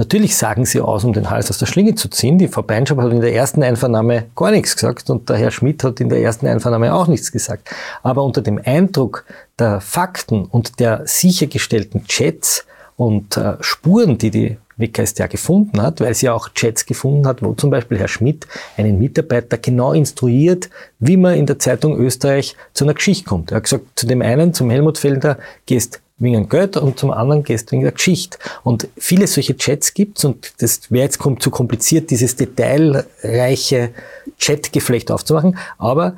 Natürlich 0.01 0.35
sagen 0.35 0.65
sie 0.65 0.81
aus, 0.81 1.03
um 1.03 1.13
den 1.13 1.29
Hals 1.29 1.51
aus 1.51 1.59
der 1.59 1.67
Schlinge 1.67 1.93
zu 1.93 2.09
ziehen. 2.09 2.39
Die 2.39 2.47
Frau 2.47 2.63
Beinschab 2.63 2.97
hat 2.97 3.11
in 3.11 3.21
der 3.21 3.35
ersten 3.35 3.61
Einvernahme 3.61 4.23
gar 4.35 4.49
nichts 4.49 4.73
gesagt 4.73 5.11
und 5.11 5.29
der 5.29 5.37
Herr 5.37 5.51
Schmidt 5.51 5.83
hat 5.83 5.99
in 5.99 6.09
der 6.09 6.23
ersten 6.23 6.47
Einvernahme 6.47 6.91
auch 6.91 7.05
nichts 7.05 7.31
gesagt. 7.31 7.69
Aber 8.01 8.23
unter 8.23 8.41
dem 8.41 8.59
Eindruck 8.65 9.25
der 9.59 9.79
Fakten 9.79 10.45
und 10.45 10.79
der 10.79 11.03
sichergestellten 11.05 12.07
Chats 12.07 12.65
und 12.95 13.37
äh, 13.37 13.57
Spuren, 13.59 14.17
die 14.17 14.31
die 14.31 14.57
WKStA 14.77 15.27
gefunden 15.27 15.79
hat, 15.79 16.01
weil 16.01 16.15
sie 16.15 16.29
auch 16.29 16.49
Chats 16.49 16.87
gefunden 16.87 17.27
hat, 17.27 17.43
wo 17.43 17.53
zum 17.53 17.69
Beispiel 17.69 17.99
Herr 17.99 18.07
Schmidt 18.07 18.47
einen 18.77 18.97
Mitarbeiter 18.97 19.59
genau 19.59 19.93
instruiert, 19.93 20.71
wie 20.97 21.15
man 21.15 21.35
in 21.35 21.45
der 21.45 21.59
Zeitung 21.59 21.95
Österreich 21.95 22.55
zu 22.73 22.85
einer 22.85 22.95
Geschichte 22.95 23.25
kommt. 23.25 23.51
Er 23.51 23.57
hat 23.57 23.65
gesagt, 23.65 23.85
zu 23.95 24.07
dem 24.07 24.23
einen, 24.23 24.55
zum 24.55 24.71
Helmut 24.71 24.97
Felder, 24.97 25.37
gehst 25.67 26.01
wegen 26.21 26.49
Geld 26.49 26.77
und 26.77 26.99
zum 26.99 27.11
anderen 27.11 27.43
gehst 27.43 27.71
wegen 27.71 27.81
der 27.83 27.91
Geschichte. 27.91 28.37
Und 28.63 28.87
viele 28.97 29.27
solche 29.27 29.57
Chats 29.57 29.93
gibt's 29.93 30.23
und 30.23 30.53
das 30.61 30.91
wäre 30.91 31.05
jetzt 31.05 31.19
zu 31.39 31.51
kompliziert, 31.51 32.09
dieses 32.09 32.35
detailreiche 32.35 33.91
Chatgeflecht 34.39 35.11
aufzumachen, 35.11 35.57
aber 35.77 36.15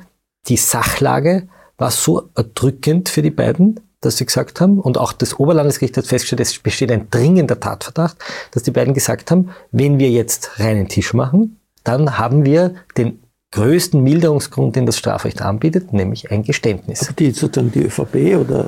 die 0.48 0.56
Sachlage 0.56 1.48
war 1.78 1.90
so 1.90 2.28
erdrückend 2.36 3.08
für 3.08 3.22
die 3.22 3.30
beiden, 3.30 3.80
dass 4.00 4.18
sie 4.18 4.26
gesagt 4.26 4.60
haben, 4.60 4.78
und 4.78 4.98
auch 4.98 5.12
das 5.12 5.38
Oberlandesgericht 5.38 5.96
hat 5.96 6.06
festgestellt, 6.06 6.40
es 6.40 6.58
besteht 6.58 6.92
ein 6.92 7.08
dringender 7.10 7.58
Tatverdacht, 7.58 8.16
dass 8.52 8.62
die 8.62 8.70
beiden 8.70 8.94
gesagt 8.94 9.30
haben, 9.30 9.50
wenn 9.72 9.98
wir 9.98 10.10
jetzt 10.10 10.58
reinen 10.60 10.88
Tisch 10.88 11.14
machen, 11.14 11.58
dann 11.84 12.18
haben 12.18 12.44
wir 12.44 12.74
den 12.96 13.23
größten 13.54 14.02
Milderungsgrund, 14.02 14.74
den 14.74 14.84
das 14.84 14.98
Strafrecht 14.98 15.40
anbietet, 15.40 15.92
nämlich 15.92 16.32
ein 16.32 16.42
Geständnis. 16.42 17.02
Aber 17.02 17.12
die, 17.12 17.30
sozusagen 17.30 17.70
die 17.70 17.82
ÖVP 17.84 18.36
oder 18.40 18.66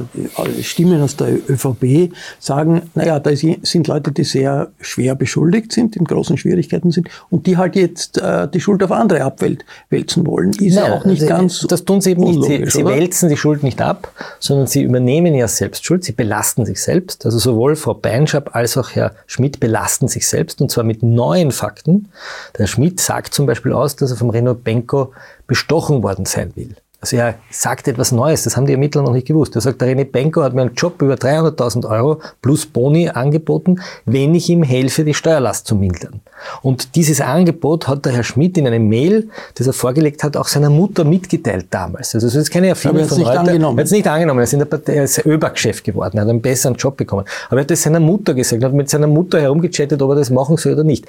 die 0.56 0.62
Stimmen 0.62 1.02
aus 1.02 1.16
der 1.16 1.34
ÖVP 1.48 2.12
sagen, 2.38 2.82
naja, 2.94 3.18
da 3.18 3.32
sind 3.34 3.88
Leute, 3.88 4.12
die 4.12 4.22
sehr 4.22 4.68
schwer 4.80 5.16
beschuldigt 5.16 5.72
sind, 5.72 5.96
in 5.96 6.04
großen 6.04 6.38
Schwierigkeiten 6.38 6.92
sind 6.92 7.08
und 7.30 7.48
die 7.48 7.56
halt 7.56 7.74
jetzt 7.74 8.18
äh, 8.18 8.46
die 8.48 8.60
Schuld 8.60 8.80
auf 8.84 8.92
andere 8.92 9.22
abwälzen 9.22 10.24
wollen. 10.24 10.50
Ist 10.50 10.76
ja 10.76 10.94
auch 10.94 11.04
nicht 11.04 11.22
also, 11.22 11.34
ganz 11.34 11.60
Das 11.68 11.84
tun 11.84 12.00
sie 12.00 12.12
eben 12.12 12.22
nicht. 12.22 12.44
Sie, 12.44 12.64
sie 12.70 12.84
wälzen 12.84 13.28
die 13.28 13.36
Schuld 13.36 13.64
nicht 13.64 13.80
ab, 13.82 14.12
sondern 14.38 14.68
sie 14.68 14.82
übernehmen 14.82 15.34
ja 15.34 15.48
selbst 15.48 15.84
Schuld. 15.84 16.04
Sie 16.04 16.12
belasten 16.12 16.64
sich 16.64 16.80
selbst. 16.80 17.26
Also 17.26 17.38
sowohl 17.38 17.74
Frau 17.74 17.94
Beinschab 17.94 18.54
als 18.54 18.76
auch 18.76 18.90
Herr 18.90 19.12
Schmidt 19.26 19.58
belasten 19.58 20.06
sich 20.06 20.28
selbst 20.28 20.60
und 20.60 20.70
zwar 20.70 20.84
mit 20.84 21.02
neuen 21.02 21.50
Fakten. 21.50 22.08
Der 22.56 22.68
Schmidt 22.68 23.00
sagt 23.00 23.34
zum 23.34 23.46
Beispiel 23.46 23.72
aus, 23.72 23.96
dass 23.96 24.12
er 24.12 24.16
vom 24.16 24.30
Renault 24.30 24.62
Bank 24.62 24.75
Lukashenko 24.76 25.12
bestochen 25.46 26.02
worden 26.02 26.26
sein 26.26 26.54
will. 26.54 26.76
Also 27.00 27.16
er 27.16 27.34
sagt 27.50 27.88
etwas 27.88 28.10
Neues, 28.10 28.44
das 28.44 28.56
haben 28.56 28.66
die 28.66 28.72
Ermittler 28.72 29.02
noch 29.02 29.12
nicht 29.12 29.26
gewusst. 29.26 29.54
Er 29.54 29.60
sagt, 29.60 29.80
der 29.80 29.94
René 29.94 30.04
Benko 30.04 30.42
hat 30.42 30.54
mir 30.54 30.62
einen 30.62 30.74
Job 30.74 31.00
über 31.02 31.14
300.000 31.14 31.88
Euro 31.88 32.20
plus 32.40 32.64
Boni 32.66 33.10
angeboten, 33.10 33.80
wenn 34.06 34.34
ich 34.34 34.48
ihm 34.48 34.62
helfe, 34.62 35.04
die 35.04 35.12
Steuerlast 35.12 35.66
zu 35.66 35.76
mildern. 35.76 36.20
Und 36.62 36.96
dieses 36.96 37.20
Angebot 37.20 37.86
hat 37.86 38.06
der 38.06 38.12
Herr 38.12 38.24
Schmidt 38.24 38.56
in 38.56 38.66
einem 38.66 38.88
Mail, 38.88 39.28
das 39.54 39.66
er 39.66 39.74
vorgelegt 39.74 40.24
hat, 40.24 40.36
auch 40.36 40.48
seiner 40.48 40.70
Mutter 40.70 41.04
mitgeteilt 41.04 41.66
damals. 41.70 42.14
Also 42.14 42.26
es 42.26 42.34
ist 42.34 42.50
keine 42.50 42.68
Erfindung 42.68 43.06
von 43.06 43.18
nicht 43.18 43.28
heute. 43.28 43.40
Angenommen. 43.40 43.78
Er 43.78 43.82
hat 43.82 43.86
es 43.86 43.92
nicht 43.92 44.08
angenommen. 44.08 44.40
Er 44.40 44.44
ist, 44.44 44.52
in 44.54 44.58
der 44.58 44.66
Partei, 44.66 44.94
er 44.94 45.04
ist 45.04 45.24
ÖBAG-Chef 45.24 45.82
geworden, 45.82 46.16
er 46.16 46.22
hat 46.22 46.30
einen 46.30 46.40
besseren 46.40 46.76
Job 46.76 46.96
bekommen. 46.96 47.24
Aber 47.48 47.58
er 47.58 47.64
hat 47.64 47.70
es 47.70 47.82
seiner 47.82 48.00
Mutter 48.00 48.32
gesagt, 48.32 48.62
er 48.62 48.70
hat 48.70 48.74
mit 48.74 48.88
seiner 48.88 49.06
Mutter 49.06 49.40
herumgechattet, 49.40 50.00
ob 50.00 50.10
er 50.10 50.16
das 50.16 50.30
machen 50.30 50.56
soll 50.56 50.72
oder 50.72 50.84
nicht. 50.84 51.06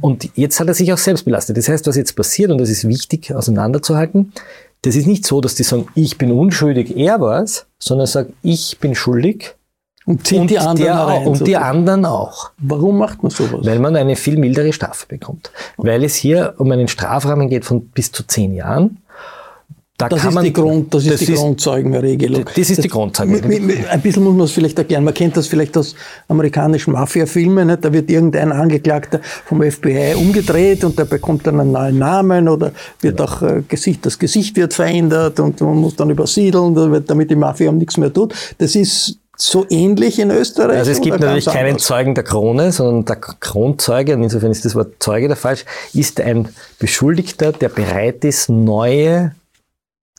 Und 0.00 0.30
jetzt 0.36 0.60
hat 0.60 0.68
er 0.68 0.74
sich 0.74 0.92
auch 0.92 0.98
selbst 0.98 1.24
belastet. 1.24 1.56
Das 1.56 1.68
heißt, 1.68 1.86
was 1.86 1.96
jetzt 1.96 2.14
passiert, 2.14 2.50
und 2.50 2.58
das 2.58 2.70
ist 2.70 2.86
wichtig 2.86 3.34
auseinanderzuhalten, 3.34 4.32
das 4.84 4.96
ist 4.96 5.06
nicht 5.06 5.24
so, 5.24 5.40
dass 5.40 5.54
die 5.54 5.62
sagen, 5.62 5.86
ich 5.94 6.18
bin 6.18 6.30
unschuldig, 6.30 6.94
er 6.96 7.20
war's, 7.20 7.66
sondern 7.78 8.06
sagen, 8.06 8.34
ich 8.42 8.78
bin 8.80 8.94
schuldig. 8.94 9.54
Und 10.06 10.26
zieht 10.26 10.50
die 10.50 10.58
anderen 10.58 10.76
der, 10.76 10.94
rein, 10.94 11.26
Und 11.26 11.46
die 11.46 11.56
anderen 11.56 12.04
auch. 12.04 12.50
Warum 12.58 12.98
macht 12.98 13.22
man 13.22 13.30
sowas? 13.30 13.64
Weil 13.64 13.78
man 13.78 13.96
eine 13.96 14.16
viel 14.16 14.36
mildere 14.36 14.74
Strafe 14.74 15.06
bekommt. 15.06 15.50
Weil 15.78 16.04
es 16.04 16.14
hier 16.14 16.54
um 16.58 16.70
einen 16.70 16.88
Strafrahmen 16.88 17.48
geht 17.48 17.64
von 17.64 17.86
bis 17.88 18.12
zu 18.12 18.26
zehn 18.26 18.52
Jahren. 18.52 18.98
Da 20.08 20.16
das, 20.16 20.24
ist 20.24 20.34
man, 20.34 20.44
die 20.44 20.52
Grund, 20.52 20.92
das, 20.92 21.04
das 21.04 21.20
ist 21.20 21.28
die 21.28 21.34
Grundzeugenregelung. 21.34 22.44
Das 22.44 22.70
ist 22.70 22.82
die 22.82 22.88
Grundzeugenregelung. 22.88 23.86
Ein 23.88 24.00
bisschen 24.00 24.22
muss 24.22 24.34
man 24.34 24.44
es 24.46 24.52
vielleicht 24.52 24.78
erklären. 24.78 25.04
Man 25.04 25.14
kennt 25.14 25.36
das 25.36 25.46
vielleicht 25.46 25.76
aus 25.76 25.94
amerikanischen 26.28 26.92
Mafia-Filmen. 26.92 27.76
Da 27.80 27.92
wird 27.92 28.10
irgendein 28.10 28.52
Angeklagter 28.52 29.20
vom 29.44 29.62
FBI 29.62 30.14
umgedreht 30.16 30.84
und 30.84 30.98
der 30.98 31.04
bekommt 31.04 31.46
dann 31.46 31.60
einen 31.60 31.72
neuen 31.72 31.98
Namen 31.98 32.48
oder 32.48 32.72
wird 33.00 33.16
genau. 33.16 33.28
auch 33.28 33.42
äh, 33.42 33.62
Gesicht, 33.68 34.04
das 34.06 34.18
Gesicht 34.18 34.56
wird 34.56 34.74
verändert 34.74 35.40
und 35.40 35.60
man 35.60 35.76
muss 35.76 35.96
dann 35.96 36.10
übersiedeln, 36.10 36.74
damit 37.06 37.30
die 37.30 37.36
Mafia 37.36 37.70
um 37.70 37.78
nichts 37.78 37.96
mehr 37.96 38.12
tut. 38.12 38.34
Das 38.58 38.74
ist 38.74 39.18
so 39.36 39.66
ähnlich 39.68 40.18
in 40.18 40.30
Österreich? 40.30 40.78
Also 40.78 40.90
es 40.90 41.00
gibt 41.00 41.18
natürlich 41.20 41.46
keinen 41.46 41.70
anders? 41.70 41.82
Zeugen 41.84 42.14
der 42.14 42.24
Krone, 42.24 42.72
sondern 42.72 43.04
der 43.04 43.16
Kronzeuge, 43.16 44.14
und 44.14 44.22
insofern 44.22 44.50
ist 44.50 44.64
das 44.64 44.74
Wort 44.74 44.94
Zeuge 45.00 45.28
da 45.28 45.34
falsch, 45.34 45.64
ist 45.92 46.20
ein 46.20 46.48
Beschuldigter, 46.78 47.52
der 47.52 47.68
bereit 47.68 48.24
ist, 48.24 48.48
neue 48.48 49.34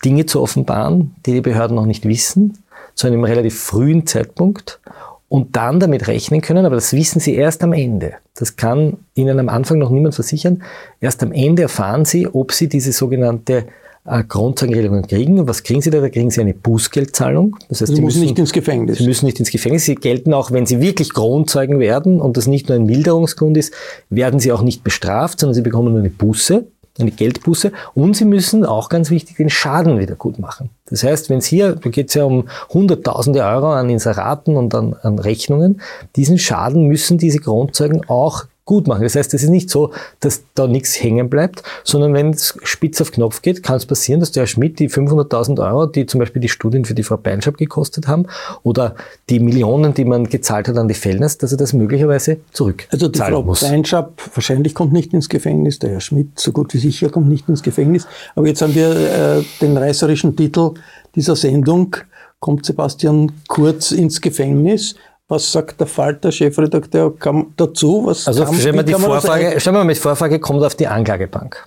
Dinge 0.06 0.26
zu 0.26 0.42
offenbaren, 0.42 1.16
die 1.26 1.34
die 1.34 1.42
Behörden 1.42 1.76
noch 1.76 1.86
nicht 1.86 2.08
wissen, 2.08 2.60
zu 2.94 3.08
einem 3.08 3.24
relativ 3.24 3.60
frühen 3.60 4.06
Zeitpunkt 4.06 4.80
und 5.28 5.56
dann 5.56 5.80
damit 5.80 6.08
rechnen 6.08 6.42
können, 6.42 6.66
aber 6.66 6.76
das 6.76 6.94
wissen 6.94 7.20
sie 7.20 7.36
erst 7.36 7.64
am 7.64 7.74
Ende. 7.74 8.14
Das 8.36 8.56
kann 8.56 8.98
Ihnen 9.16 9.40
am 9.40 9.50
Anfang 9.50 9.80
noch 9.80 9.90
niemand 9.90 10.16
versichern. 10.16 10.62
Erst 11.02 11.24
am 11.24 11.32
Ende 11.32 11.64
erfahren 11.64 12.06
Sie, 12.06 12.28
ob 12.28 12.52
Sie 12.52 12.70
diese 12.70 12.92
sogenannte 12.92 13.66
äh, 14.06 14.24
Grundzeugenregelung 14.24 15.02
kriegen. 15.04 15.40
Und 15.40 15.48
was 15.48 15.64
kriegen 15.64 15.82
Sie 15.82 15.90
da? 15.90 16.00
Da 16.00 16.10
kriegen 16.10 16.30
Sie 16.30 16.42
eine 16.42 16.54
Bußgeldzahlung. 16.54 17.58
Das 17.70 17.82
heißt, 17.82 17.90
Sie, 17.90 17.96
Sie 17.96 18.02
müssen 18.02 18.22
nicht 18.22 18.38
ins 18.38 18.52
Gefängnis. 18.54 19.00
Sie 19.00 19.08
müssen 19.08 19.26
nicht 19.26 19.40
ins 19.40 19.50
Gefängnis. 19.50 19.86
Sie 19.86 19.96
gelten 19.96 20.34
auch, 20.34 20.52
wenn 20.52 20.66
Sie 20.66 20.80
wirklich 20.80 21.14
Kronzeugen 21.14 21.80
werden 21.80 22.22
und 22.22 22.38
das 22.38 22.46
nicht 22.46 22.70
nur 22.70 22.78
ein 22.78 22.86
Milderungsgrund 22.86 23.58
ist, 23.58 23.74
werden 24.10 24.40
Sie 24.40 24.52
auch 24.52 24.62
nicht 24.62 24.84
bestraft, 24.84 25.40
sondern 25.40 25.56
Sie 25.56 25.62
bekommen 25.62 25.92
nur 25.92 26.00
eine 26.00 26.12
Buße 26.12 26.66
eine 26.98 27.12
Geldbuße 27.12 27.72
und 27.94 28.16
sie 28.16 28.26
müssen 28.26 28.66
auch 28.66 28.90
ganz 28.90 29.10
wichtig 29.10 29.38
den 29.38 29.50
Schaden 29.50 30.00
wieder 30.00 30.16
gut 30.16 30.40
machen. 30.40 30.70
Das 30.88 31.04
heißt, 31.04 31.30
wenn 31.30 31.40
es 31.40 31.46
hier, 31.46 31.76
da 31.76 31.90
geht 31.90 32.10
es 32.10 32.14
ja 32.14 32.24
um 32.24 32.48
Hunderttausende 32.70 33.44
Euro 33.44 33.74
an 33.74 33.90
Inseraten 33.90 34.56
und 34.56 34.74
an, 34.74 34.96
an 35.02 35.20
Rechnungen, 35.20 35.82
diesen 36.16 36.38
Schaden 36.38 36.88
müssen 36.88 37.18
diese 37.18 37.40
Grundzeugen 37.40 38.08
auch 38.08 38.46
gut 38.66 38.88
machen. 38.88 39.04
Das 39.04 39.16
heißt, 39.16 39.34
es 39.36 39.44
ist 39.44 39.50
nicht 39.50 39.70
so, 39.70 39.92
dass 40.20 40.44
da 40.56 40.66
nichts 40.66 41.02
hängen 41.02 41.30
bleibt, 41.30 41.62
sondern 41.84 42.14
wenn 42.16 42.32
es 42.32 42.58
spitz 42.64 43.00
auf 43.00 43.12
Knopf 43.12 43.44
geht, 43.44 43.62
kann 43.62 43.78
es 43.78 43.86
passieren, 43.86 44.20
dass 44.20 44.32
der 44.32 44.42
Herr 44.42 44.48
Schmidt 44.48 44.80
die 44.80 44.90
500.000 44.90 45.64
Euro, 45.64 45.86
die 45.86 46.08
zum 46.08 46.20
Beispiel 46.20 46.42
die 46.42 46.50
Studien 46.50 46.84
für 46.84 46.96
die 46.96 47.04
Frau 47.04 47.18
Beinschab 47.18 47.58
gekostet 47.58 48.08
haben, 48.08 48.26
oder 48.64 48.96
die 49.30 49.40
Millionen, 49.40 49.94
die 49.94 50.04
man 50.04 50.28
gezahlt 50.28 50.68
hat 50.68 50.78
an 50.78 50.88
die 50.88 50.96
Fellners, 50.96 51.38
dass 51.38 51.52
er 51.52 51.58
das 51.60 51.74
möglicherweise 51.74 52.38
zurück 52.52 52.88
Also 52.90 53.08
die 53.08 53.20
Frau 53.20 53.44
muss. 53.44 53.62
Beinschab 53.62 54.20
wahrscheinlich 54.34 54.74
kommt 54.74 54.94
nicht 54.94 55.14
ins 55.14 55.30
Gefängnis, 55.30 55.78
der 55.78 55.92
Herr 55.92 56.02
Schmidt 56.02 56.40
so 56.40 56.52
gut 56.52 56.74
wie 56.74 56.80
sicher 56.80 57.10
kommt 57.10 57.30
nicht 57.30 57.48
ins 57.48 57.62
Gefängnis. 57.62 58.08
Aber 58.34 58.48
jetzt 58.48 58.64
haben 58.64 58.74
wir 58.74 58.90
äh, 58.90 59.44
den 59.62 59.78
reißerischen 59.78 60.36
Titel 60.36 60.72
dieser 61.16 61.36
Sendung, 61.36 61.96
kommt 62.40 62.66
Sebastian 62.66 63.32
Kurz 63.48 63.92
ins 63.92 64.22
Gefängnis. 64.22 64.96
Was 65.28 65.52
sagt 65.52 65.80
der 65.80 65.88
Falter 65.88 66.32
Chefredakteur 66.32 67.16
dazu? 67.58 68.06
Was 68.06 68.28
also 68.28 68.46
kann, 68.46 68.54
stellen 68.54 68.76
wir, 68.76 68.84
die 68.84 68.94
Vorfrage, 68.94 69.60
stellen 69.60 69.76
wir 69.76 69.80
mal 69.80 69.86
mit 69.86 69.98
Vorfrage, 69.98 70.40
kommt 70.40 70.64
auf 70.64 70.76
die 70.76 70.86
Anklagebank. 70.86 71.66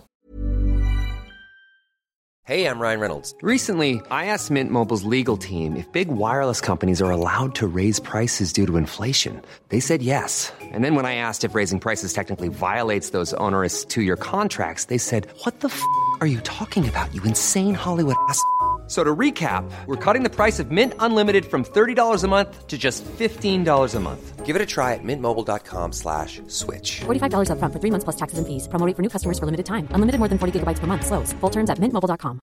Hey, 2.45 2.67
I'm 2.67 2.79
Ryan 2.79 3.01
Reynolds. 3.01 3.35
Recently, 3.43 4.01
I 4.13 4.27
asked 4.27 4.53
Mint 4.53 4.71
Mobile's 4.71 5.03
legal 5.03 5.37
team 5.37 5.75
if 5.75 5.91
big 5.91 6.07
wireless 6.09 6.61
companies 6.63 7.03
are 7.03 7.11
allowed 7.11 7.57
to 7.57 7.67
raise 7.67 8.01
prices 8.01 8.53
due 8.53 8.65
to 8.65 8.77
inflation. 8.77 9.43
They 9.71 9.81
said 9.81 10.03
yes. 10.03 10.53
And 10.73 10.85
then 10.85 10.95
when 10.95 11.05
I 11.05 11.17
asked 11.17 11.43
if 11.43 11.57
raising 11.57 11.81
prices 11.81 12.13
technically 12.13 12.49
violates 12.49 13.11
those 13.11 13.35
onerous 13.35 13.85
two-year 13.85 14.17
contracts, 14.17 14.85
they 14.85 14.99
said, 14.99 15.27
what 15.45 15.59
the 15.61 15.69
f*** 15.69 15.83
are 16.21 16.29
you 16.29 16.41
talking 16.43 16.89
about, 16.89 17.13
you 17.13 17.23
insane 17.25 17.75
Hollywood 17.75 18.17
ass?" 18.31 18.41
So 18.89 19.05
to 19.05 19.15
recap, 19.15 19.71
we're 19.85 19.97
cutting 19.97 20.23
the 20.23 20.35
price 20.35 20.59
of 20.59 20.71
Mint 20.71 20.95
Unlimited 20.99 21.45
from 21.45 21.63
$30 21.63 22.25
a 22.25 22.29
month 22.29 22.67
to 22.67 22.79
just 22.79 23.05
$15 23.05 23.95
a 23.95 24.01
month. 24.01 24.47
Give 24.47 24.57
it 24.57 24.63
a 24.63 24.67
try 24.67 24.95
at 24.95 25.05
mintmobile.com 25.05 25.93
slash 25.93 26.41
switch. 26.47 27.01
$45 27.05 27.51
upfront 27.53 27.73
for 27.75 27.81
three 27.81 27.93
months 27.93 28.05
plus 28.05 28.17
taxes 28.17 28.39
and 28.39 28.47
fees. 28.47 28.67
Promoting 28.67 28.95
for 28.95 29.03
new 29.03 29.11
customers 29.11 29.39
for 29.39 29.45
limited 29.45 29.67
time. 29.67 29.87
Unlimited 29.93 30.19
more 30.19 30.29
than 30.29 30.39
40 30.39 30.61
gigabytes 30.61 30.81
per 30.81 30.87
month. 30.87 31.05
Slows. 31.05 31.35
Full 31.41 31.51
terms 31.51 31.69
at 31.69 31.79
mintmobile.com. 31.79 32.41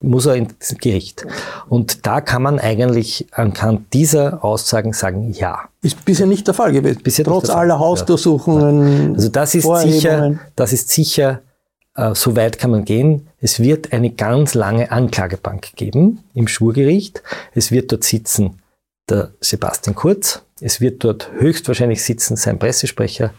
Muss 0.00 0.26
er 0.26 0.36
ins 0.36 0.76
Gericht. 0.78 1.26
Und 1.68 2.06
da 2.06 2.20
kann 2.20 2.42
man 2.42 2.60
eigentlich 2.60 3.26
anhand 3.32 3.94
dieser 3.94 4.44
Aussagen 4.44 4.92
sagen, 4.92 5.32
ja. 5.32 5.70
Ist 5.82 6.04
bisher 6.04 6.26
nicht 6.26 6.46
der 6.46 6.54
Fall 6.54 6.72
gewesen. 6.72 7.02
Bisher 7.02 7.24
Trotz 7.24 7.48
aller 7.48 7.78
Hausdurchsuchungen. 7.78 9.08
Ja. 9.08 9.14
Also 9.14 9.28
das 9.30 9.54
ist 9.54 9.66
sicher, 9.78 10.38
das 10.54 10.72
ist 10.74 10.90
sicher 10.90 11.40
so 11.96 12.34
weit 12.34 12.58
kann 12.58 12.72
man 12.72 12.84
gehen. 12.84 13.28
Es 13.40 13.60
wird 13.60 13.92
eine 13.92 14.10
ganz 14.10 14.54
lange 14.54 14.90
Anklagebank 14.90 15.76
geben 15.76 16.24
im 16.34 16.48
Schwurgericht. 16.48 17.22
Es 17.54 17.70
wird 17.70 17.92
dort 17.92 18.02
sitzen 18.02 18.60
der 19.08 19.32
Sebastian 19.40 19.94
Kurz. 19.94 20.42
Es 20.60 20.80
wird 20.80 21.04
dort 21.04 21.30
höchstwahrscheinlich 21.38 22.02
sitzen 22.02 22.36
sein 22.36 22.58
Pressesprecher 22.58 23.32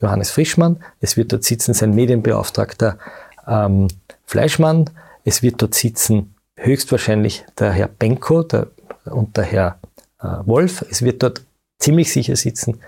Johannes 0.00 0.30
Frischmann. 0.30 0.82
Es 1.00 1.16
wird 1.16 1.32
dort 1.32 1.44
sitzen 1.44 1.74
sein 1.74 1.94
Medienbeauftragter 1.94 2.98
ähm, 3.46 3.88
Fleischmann. 4.24 4.90
Es 5.24 5.42
wird 5.42 5.60
dort 5.60 5.74
sitzen 5.74 6.34
höchstwahrscheinlich 6.56 7.44
der 7.58 7.72
Herr 7.72 7.88
Benko 7.88 8.42
der, 8.42 8.68
und 9.04 9.36
der 9.36 9.44
Herr 9.44 9.78
äh, 10.20 10.26
Wolf. 10.44 10.84
Es 10.90 11.02
wird 11.02 11.22
dort 11.22 11.42
ziemlich 11.78 12.12
sicher 12.12 12.36
sitzen 12.36 12.80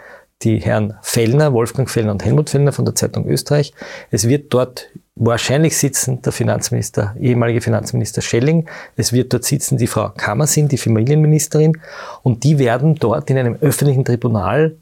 die 0.42 0.58
Herren 0.58 0.94
Fellner, 1.02 1.52
Wolfgang 1.52 1.90
Fellner 1.90 2.12
und 2.12 2.24
Helmut 2.24 2.48
Fellner 2.50 2.72
von 2.72 2.84
der 2.84 2.94
Zeitung 2.94 3.26
Österreich. 3.26 3.74
Es 4.10 4.26
wird 4.26 4.52
dort 4.54 4.88
wahrscheinlich 5.20 5.76
sitzen 5.76 6.22
der 6.22 6.32
Finanzminister, 6.32 7.14
ehemalige 7.20 7.60
Finanzminister 7.60 8.22
Schelling. 8.22 8.68
Es 8.96 9.12
wird 9.12 9.32
dort 9.32 9.44
sitzen 9.44 9.76
die 9.76 9.86
Frau 9.86 10.08
Kammersin, 10.08 10.66
die 10.66 10.78
Familienministerin. 10.78 11.78
Und 12.22 12.42
die 12.42 12.58
werden 12.58 12.96
dort 12.96 13.30
in 13.30 13.38
einem 13.38 13.56
öffentlichen 13.60 14.04
Tribunal 14.04 14.76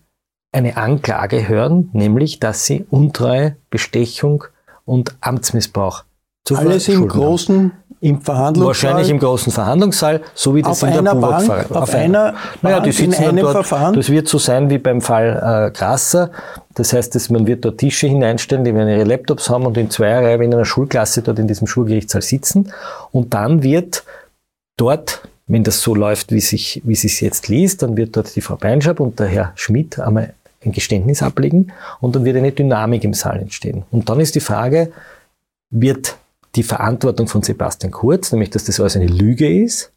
eine 0.52 0.76
Anklage 0.76 1.48
hören, 1.48 1.90
nämlich, 1.92 2.40
dass 2.40 2.64
sie 2.64 2.86
Untreue, 2.88 3.56
Bestechung 3.68 4.44
und 4.84 5.14
Amtsmissbrauch 5.20 6.04
zu 6.44 6.56
Alles 6.56 6.88
im 6.88 7.06
großen 7.06 7.72
im 8.00 8.20
Verhandlungssaal? 8.20 8.66
Wahrscheinlich 8.66 9.10
im 9.10 9.18
großen 9.18 9.52
Verhandlungssaal, 9.52 10.20
so 10.34 10.54
wie 10.54 10.62
das 10.62 10.82
in 10.82 10.92
der 10.92 11.02
Bank, 11.02 11.50
Auf, 11.50 11.70
auf 11.70 11.94
einer 11.94 12.34
naja, 12.62 12.80
die 12.80 12.92
sitzen 12.92 13.22
in 13.22 13.28
einem 13.28 13.42
dort, 13.42 13.52
Verfahren? 13.52 13.94
Das 13.94 14.08
wird 14.08 14.28
so 14.28 14.38
sein 14.38 14.70
wie 14.70 14.78
beim 14.78 15.00
Fall 15.00 15.68
äh, 15.68 15.76
Grasser. 15.76 16.30
Das 16.74 16.92
heißt, 16.92 17.14
dass 17.14 17.28
man 17.30 17.46
wird 17.46 17.64
dort 17.64 17.78
Tische 17.78 18.06
hineinstellen, 18.06 18.64
die 18.64 18.74
werden 18.74 18.88
ihre 18.88 19.04
Laptops 19.04 19.50
haben 19.50 19.66
und 19.66 19.76
in 19.76 19.90
zwei 19.90 20.14
Reihen 20.14 20.42
in 20.42 20.54
einer 20.54 20.64
Schulklasse 20.64 21.22
dort 21.22 21.38
in 21.38 21.48
diesem 21.48 21.66
Schulgerichtssaal 21.66 22.22
sitzen. 22.22 22.72
Und 23.10 23.34
dann 23.34 23.62
wird 23.62 24.04
dort, 24.76 25.22
wenn 25.46 25.64
das 25.64 25.80
so 25.80 25.94
läuft, 25.94 26.30
wie 26.30 26.40
sich, 26.40 26.80
wie 26.84 26.94
sich 26.94 27.20
jetzt 27.20 27.48
liest, 27.48 27.82
dann 27.82 27.96
wird 27.96 28.16
dort 28.16 28.34
die 28.36 28.40
Frau 28.40 28.56
Beinschab 28.56 29.00
und 29.00 29.18
der 29.18 29.26
Herr 29.26 29.52
Schmidt 29.56 29.98
einmal 29.98 30.34
ein 30.64 30.72
Geständnis 30.72 31.22
ablegen 31.22 31.72
und 32.00 32.16
dann 32.16 32.24
wird 32.24 32.36
eine 32.36 32.52
Dynamik 32.52 33.04
im 33.04 33.14
Saal 33.14 33.38
entstehen. 33.38 33.84
Und 33.90 34.08
dann 34.08 34.20
ist 34.20 34.34
die 34.34 34.40
Frage, 34.40 34.92
wird 35.70 36.16
die 36.58 36.62
Verantwortung 36.62 37.28
von 37.28 37.42
Sebastian 37.42 37.92
Kurz, 37.92 38.32
nämlich 38.32 38.50
dass 38.50 38.64
das 38.64 38.78
alles 38.78 38.96
eine 38.96 39.06
Lüge 39.06 39.62
ist, 39.62 39.92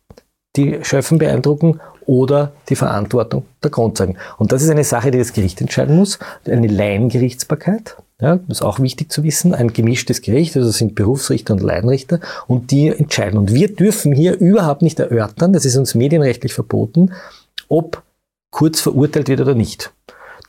die 0.56 0.80
Schöffen 0.84 1.18
beeindrucken, 1.18 1.82
oder 2.06 2.52
die 2.70 2.76
Verantwortung 2.76 3.46
der 3.64 3.72
Grundsagen. 3.72 4.18
Und 4.38 4.52
das 4.52 4.64
ist 4.64 4.70
eine 4.70 4.84
Sache, 4.84 5.12
die 5.12 5.18
das 5.18 5.34
Gericht 5.34 5.62
entscheiden 5.62 5.96
muss. 5.96 6.20
Eine 6.46 6.68
Laiengerichtsbarkeit. 6.68 7.96
Ja, 8.20 8.36
das 8.36 8.58
ist 8.58 8.62
auch 8.62 8.80
wichtig 8.80 9.12
zu 9.12 9.24
wissen. 9.24 9.54
Ein 9.54 9.72
gemischtes 9.72 10.22
Gericht, 10.22 10.56
also 10.58 10.70
sind 10.72 10.96
Berufsrichter 10.96 11.54
und 11.54 11.62
Laienrichter, 11.62 12.20
und 12.48 12.72
die 12.72 12.88
entscheiden. 12.88 13.40
Und 13.40 13.54
wir 13.54 13.74
dürfen 13.74 14.14
hier 14.14 14.38
überhaupt 14.40 14.82
nicht 14.82 15.00
erörtern, 15.00 15.54
das 15.54 15.66
ist 15.66 15.78
uns 15.78 15.96
medienrechtlich 15.96 16.54
verboten, 16.54 17.14
ob 17.68 18.04
Kurz 18.52 18.82
verurteilt 18.82 19.30
wird 19.30 19.40
oder 19.40 19.56
nicht. 19.56 19.94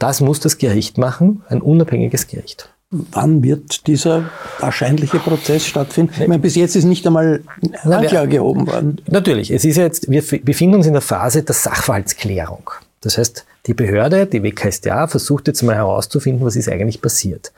Das 0.00 0.20
muss 0.20 0.40
das 0.40 0.58
Gericht 0.58 0.98
machen, 0.98 1.44
ein 1.48 1.62
unabhängiges 1.62 2.26
Gericht. 2.26 2.71
Wann 2.94 3.42
wird 3.42 3.86
dieser 3.86 4.30
wahrscheinliche 4.60 5.18
Prozess 5.18 5.66
stattfinden? 5.66 6.12
Ich 6.20 6.28
meine, 6.28 6.42
bis 6.42 6.56
jetzt 6.56 6.76
ist 6.76 6.84
nicht 6.84 7.06
einmal 7.06 7.42
eine 7.82 7.96
Anklage 7.96 8.36
erhoben 8.36 8.66
worden. 8.66 9.00
Natürlich. 9.06 9.50
Es 9.50 9.64
ist 9.64 9.76
jetzt, 9.76 10.10
wir 10.10 10.22
befinden 10.42 10.76
uns 10.76 10.86
in 10.86 10.92
der 10.92 11.00
Phase 11.00 11.42
der 11.42 11.54
Sachverhaltsklärung. 11.54 12.70
Das 13.00 13.16
heißt, 13.16 13.46
die 13.66 13.72
Behörde, 13.72 14.26
die 14.26 14.42
WKStA, 14.42 15.06
versucht 15.06 15.48
jetzt 15.48 15.62
mal 15.62 15.74
herauszufinden, 15.74 16.44
was 16.44 16.54
ist 16.54 16.68
eigentlich 16.68 17.00
passiert. 17.00 17.52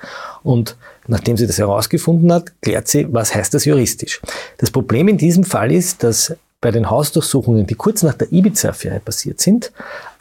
Und 0.44 0.76
nachdem 1.08 1.36
sie 1.36 1.48
das 1.48 1.58
herausgefunden 1.58 2.32
hat, 2.32 2.52
klärt 2.62 2.86
sie, 2.86 3.12
was 3.12 3.34
heißt 3.34 3.54
das 3.54 3.64
juristisch. 3.64 4.20
Das 4.58 4.70
Problem 4.70 5.08
in 5.08 5.18
diesem 5.18 5.42
Fall 5.42 5.72
ist, 5.72 6.04
dass 6.04 6.36
bei 6.60 6.70
den 6.70 6.88
Hausdurchsuchungen, 6.88 7.66
die 7.66 7.74
kurz 7.74 8.04
nach 8.04 8.14
der 8.14 8.32
Ibiza-Affäre 8.32 9.00
passiert 9.00 9.40
sind, 9.40 9.72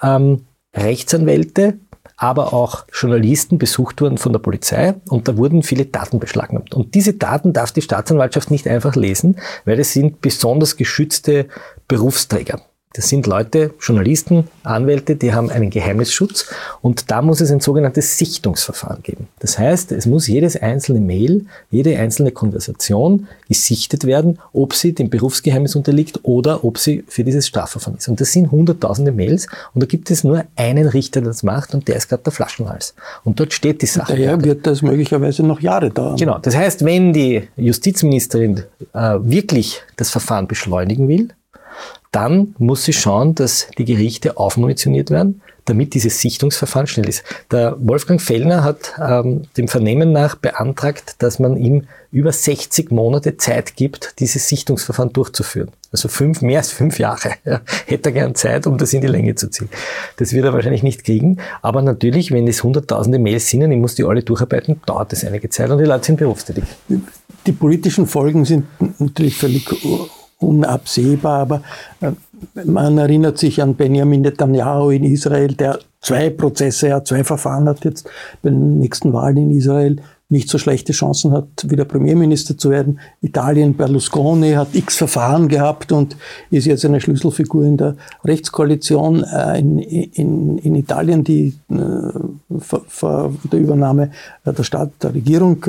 ähm, 0.01 0.45
Rechtsanwälte 0.75 1.75
aber 2.17 2.53
auch 2.53 2.85
Journalisten 2.93 3.57
besucht 3.57 4.01
wurden 4.01 4.17
von 4.17 4.33
der 4.33 4.39
Polizei 4.39 4.95
und 5.09 5.27
da 5.27 5.37
wurden 5.37 5.63
viele 5.63 5.85
Daten 5.85 6.19
beschlagnahmt. 6.19 6.73
Und 6.73 6.95
diese 6.95 7.13
Daten 7.13 7.53
darf 7.53 7.71
die 7.71 7.81
Staatsanwaltschaft 7.81 8.51
nicht 8.51 8.67
einfach 8.67 8.95
lesen, 8.95 9.37
weil 9.65 9.79
es 9.79 9.93
sind 9.93 10.21
besonders 10.21 10.77
geschützte 10.77 11.47
Berufsträger. 11.87 12.61
Das 12.93 13.09
sind 13.09 13.25
Leute, 13.25 13.73
Journalisten, 13.79 14.47
Anwälte, 14.61 15.15
die 15.15 15.33
haben 15.33 15.49
einen 15.49 15.71
Geheimnisschutz 15.71 16.45
und 16.81 17.09
da 17.09 17.23
muss 17.23 17.41
es 17.41 17.49
ein 17.49 17.59
sogenanntes 17.59 18.19
Sichtungsverfahren 18.19 19.01
geben. 19.01 19.27
Das 19.39 19.57
heißt, 19.57 19.91
es 19.91 20.05
muss 20.05 20.27
jedes 20.27 20.55
einzelne 20.55 20.99
Mail, 20.99 21.47
jede 21.71 21.97
einzelne 21.97 22.31
Konversation 22.31 23.27
gesichtet 23.47 24.05
werden, 24.05 24.37
ob 24.53 24.75
sie 24.75 24.93
dem 24.93 25.09
Berufsgeheimnis 25.09 25.75
unterliegt 25.75 26.19
oder 26.21 26.63
ob 26.63 26.77
sie 26.77 27.03
für 27.07 27.23
dieses 27.23 27.47
Strafverfahren 27.47 27.97
ist. 27.97 28.07
Und 28.09 28.21
das 28.21 28.31
sind 28.31 28.51
hunderttausende 28.51 29.11
Mails 29.11 29.47
und 29.73 29.81
da 29.81 29.87
gibt 29.87 30.11
es 30.11 30.23
nur 30.23 30.45
einen 30.55 30.87
Richter, 30.87 31.21
der 31.21 31.29
das 31.29 31.41
macht 31.41 31.73
und 31.73 31.87
der 31.87 31.95
ist 31.95 32.09
gerade 32.09 32.21
der 32.21 32.31
Flaschenhals. 32.31 32.93
Und 33.23 33.39
dort 33.39 33.53
steht 33.53 33.81
die 33.81 33.87
Sache. 33.87 34.13
Daher 34.13 34.43
wird 34.43 34.67
das 34.67 34.83
möglicherweise 34.83 35.41
noch 35.41 35.59
Jahre 35.61 35.89
dauern. 35.89 36.17
Genau. 36.17 36.37
Das 36.37 36.55
heißt, 36.55 36.85
wenn 36.85 37.11
die 37.11 37.47
Justizministerin 37.55 38.63
äh, 38.93 39.17
wirklich 39.19 39.81
das 39.95 40.11
Verfahren 40.11 40.47
beschleunigen 40.47 41.07
will, 41.07 41.29
dann 42.13 42.55
muss 42.59 42.85
sie 42.85 42.93
schauen, 42.93 43.35
dass 43.35 43.67
die 43.77 43.85
Gerichte 43.85 44.37
aufmunitioniert 44.37 45.09
werden, 45.09 45.41
damit 45.65 45.95
dieses 45.95 46.21
Sichtungsverfahren 46.21 46.87
schnell 46.87 47.09
ist. 47.09 47.23
Der 47.51 47.75
Wolfgang 47.79 48.21
Fellner 48.21 48.63
hat 48.63 48.93
ähm, 49.01 49.43
dem 49.57 49.67
Vernehmen 49.67 50.11
nach 50.11 50.35
beantragt, 50.35 51.15
dass 51.19 51.39
man 51.39 51.57
ihm 51.57 51.87
über 52.11 52.31
60 52.31 52.91
Monate 52.91 53.37
Zeit 53.37 53.75
gibt, 53.75 54.19
dieses 54.19 54.47
Sichtungsverfahren 54.47 55.11
durchzuführen. 55.11 55.71
Also 55.91 56.07
fünf, 56.07 56.41
mehr 56.41 56.59
als 56.59 56.71
fünf 56.71 56.99
Jahre 56.99 57.31
ja, 57.45 57.61
hätte 57.87 58.09
er 58.09 58.13
gern 58.13 58.35
Zeit, 58.35 58.67
um 58.67 58.77
das 58.77 58.93
in 58.93 59.01
die 59.01 59.07
Länge 59.07 59.33
zu 59.33 59.49
ziehen. 59.49 59.69
Das 60.17 60.33
wird 60.33 60.45
er 60.45 60.53
wahrscheinlich 60.53 60.83
nicht 60.83 61.03
kriegen. 61.03 61.37
Aber 61.63 61.81
natürlich, 61.81 62.31
wenn 62.31 62.47
es 62.47 62.63
hunderttausende 62.63 63.17
Mails 63.17 63.47
sind 63.47 63.63
und 63.63 63.71
ich 63.71 63.79
muss 63.79 63.95
die 63.95 64.03
alle 64.03 64.21
durcharbeiten, 64.21 64.81
dauert 64.85 65.11
das 65.11 65.25
einige 65.25 65.49
Zeit 65.49 65.71
und 65.71 65.79
die 65.79 65.85
Leute 65.85 66.05
sind 66.05 66.17
berufstätig. 66.17 66.65
Die 67.47 67.51
politischen 67.51 68.05
Folgen 68.05 68.45
sind 68.45 68.65
natürlich 68.99 69.35
völlig 69.35 69.65
unabsehbar, 70.43 71.39
aber 71.39 71.61
äh, 72.01 72.11
man 72.65 72.97
erinnert 72.97 73.37
sich 73.37 73.61
an 73.61 73.75
Benjamin 73.75 74.21
Netanyahu 74.21 74.91
in 74.91 75.03
Israel, 75.03 75.53
der 75.53 75.79
zwei 76.01 76.29
Prozesse, 76.29 77.01
zwei 77.05 77.23
Verfahren 77.23 77.67
hat 77.67 77.83
jetzt 77.85 78.09
bei 78.41 78.49
den 78.49 78.79
nächsten 78.79 79.13
Wahlen 79.13 79.37
in 79.37 79.51
Israel 79.51 79.97
nicht 80.29 80.49
so 80.49 80.57
schlechte 80.57 80.93
Chancen 80.93 81.31
hat, 81.31 81.69
wieder 81.69 81.85
Premierminister 81.85 82.57
zu 82.57 82.71
werden. 82.71 82.99
Italien, 83.21 83.75
Berlusconi 83.75 84.53
hat 84.53 84.73
x 84.73 84.97
Verfahren 84.97 85.47
gehabt 85.47 85.91
und 85.91 86.17
ist 86.49 86.65
jetzt 86.65 86.83
eine 86.85 86.99
Schlüsselfigur 86.99 87.63
in 87.65 87.77
der 87.77 87.95
Rechtskoalition 88.25 89.23
äh, 89.23 89.59
in, 89.59 89.79
in, 89.79 90.57
in 90.57 90.75
Italien, 90.75 91.23
die 91.23 91.53
äh, 91.69 91.75
vor, 92.59 93.33
der 93.51 93.59
Übernahme 93.59 94.11
der 94.45 94.63
Staat, 94.63 94.91
der 95.03 95.13
Regierung 95.13 95.63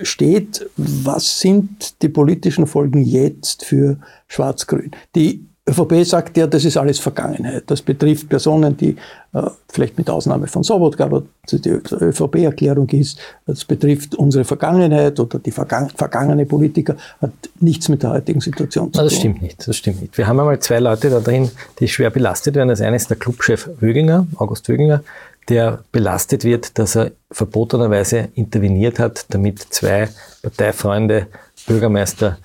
steht. 0.00 0.68
Was 0.76 1.40
sind 1.40 2.02
die 2.02 2.08
politischen 2.08 2.66
Folgen 2.66 3.02
jetzt 3.02 3.64
für 3.64 3.98
Schwarz-Grün? 4.28 4.92
Die 5.14 5.46
ÖVP 5.68 6.04
sagt 6.04 6.36
ja, 6.36 6.48
das 6.48 6.64
ist 6.64 6.76
alles 6.76 6.98
Vergangenheit. 6.98 7.64
Das 7.68 7.82
betrifft 7.82 8.28
Personen, 8.28 8.76
die 8.76 8.96
äh, 9.32 9.42
vielleicht 9.68 9.96
mit 9.96 10.10
Ausnahme 10.10 10.48
von 10.48 10.64
Sobotka, 10.64 11.04
aber 11.04 11.22
die 11.52 11.68
ÖVP-Erklärung 11.68 12.88
ist, 12.88 13.20
das 13.46 13.64
betrifft 13.64 14.16
unsere 14.16 14.44
Vergangenheit 14.44 15.20
oder 15.20 15.38
die 15.38 15.52
vergang 15.52 15.88
vergangene 15.90 16.46
Politiker, 16.46 16.96
hat 17.20 17.30
nichts 17.60 17.88
mit 17.88 18.02
der 18.02 18.10
heutigen 18.10 18.40
Situation 18.40 18.92
zu 18.92 18.98
tun. 18.98 19.04
Das 19.04 19.14
stimmt 19.14 19.40
nicht, 19.40 19.68
das 19.68 19.76
stimmt 19.76 20.02
nicht. 20.02 20.18
Wir 20.18 20.26
haben 20.26 20.40
einmal 20.40 20.58
zwei 20.58 20.80
Leute 20.80 21.10
da 21.10 21.20
drin, 21.20 21.48
die 21.78 21.86
schwer 21.86 22.10
belastet 22.10 22.56
werden. 22.56 22.68
Das 22.68 22.80
eine 22.80 22.96
ist 22.96 23.08
der 23.08 23.16
Clubchef 23.16 23.70
Wöginger, 23.78 24.26
August 24.36 24.68
Wöginger, 24.68 25.04
der 25.48 25.84
belastet 25.92 26.44
wird, 26.44 26.78
dass 26.78 26.96
er 26.96 27.12
verbotenerweise 27.30 28.28
interveniert 28.34 28.98
hat, 28.98 29.26
damit 29.30 29.60
zwei 29.60 30.08
Parteifreunde 30.42 31.26
Bürgermeister 31.66 32.38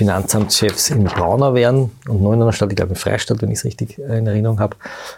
Finanzamtschefs 0.00 0.90
in 0.90 1.04
Braunau 1.04 1.54
wären 1.54 1.90
und 2.08 2.22
nur 2.22 2.32
in 2.32 2.40
einer 2.40 2.52
Stadt, 2.52 2.70
ich 2.70 2.76
glaube 2.76 2.92
in 2.92 2.96
Freistadt, 2.96 3.42
wenn 3.42 3.50
ich 3.50 3.58
es 3.58 3.64
richtig 3.64 3.98
in 3.98 4.26
Erinnerung 4.26 4.60
habe. 4.60 4.76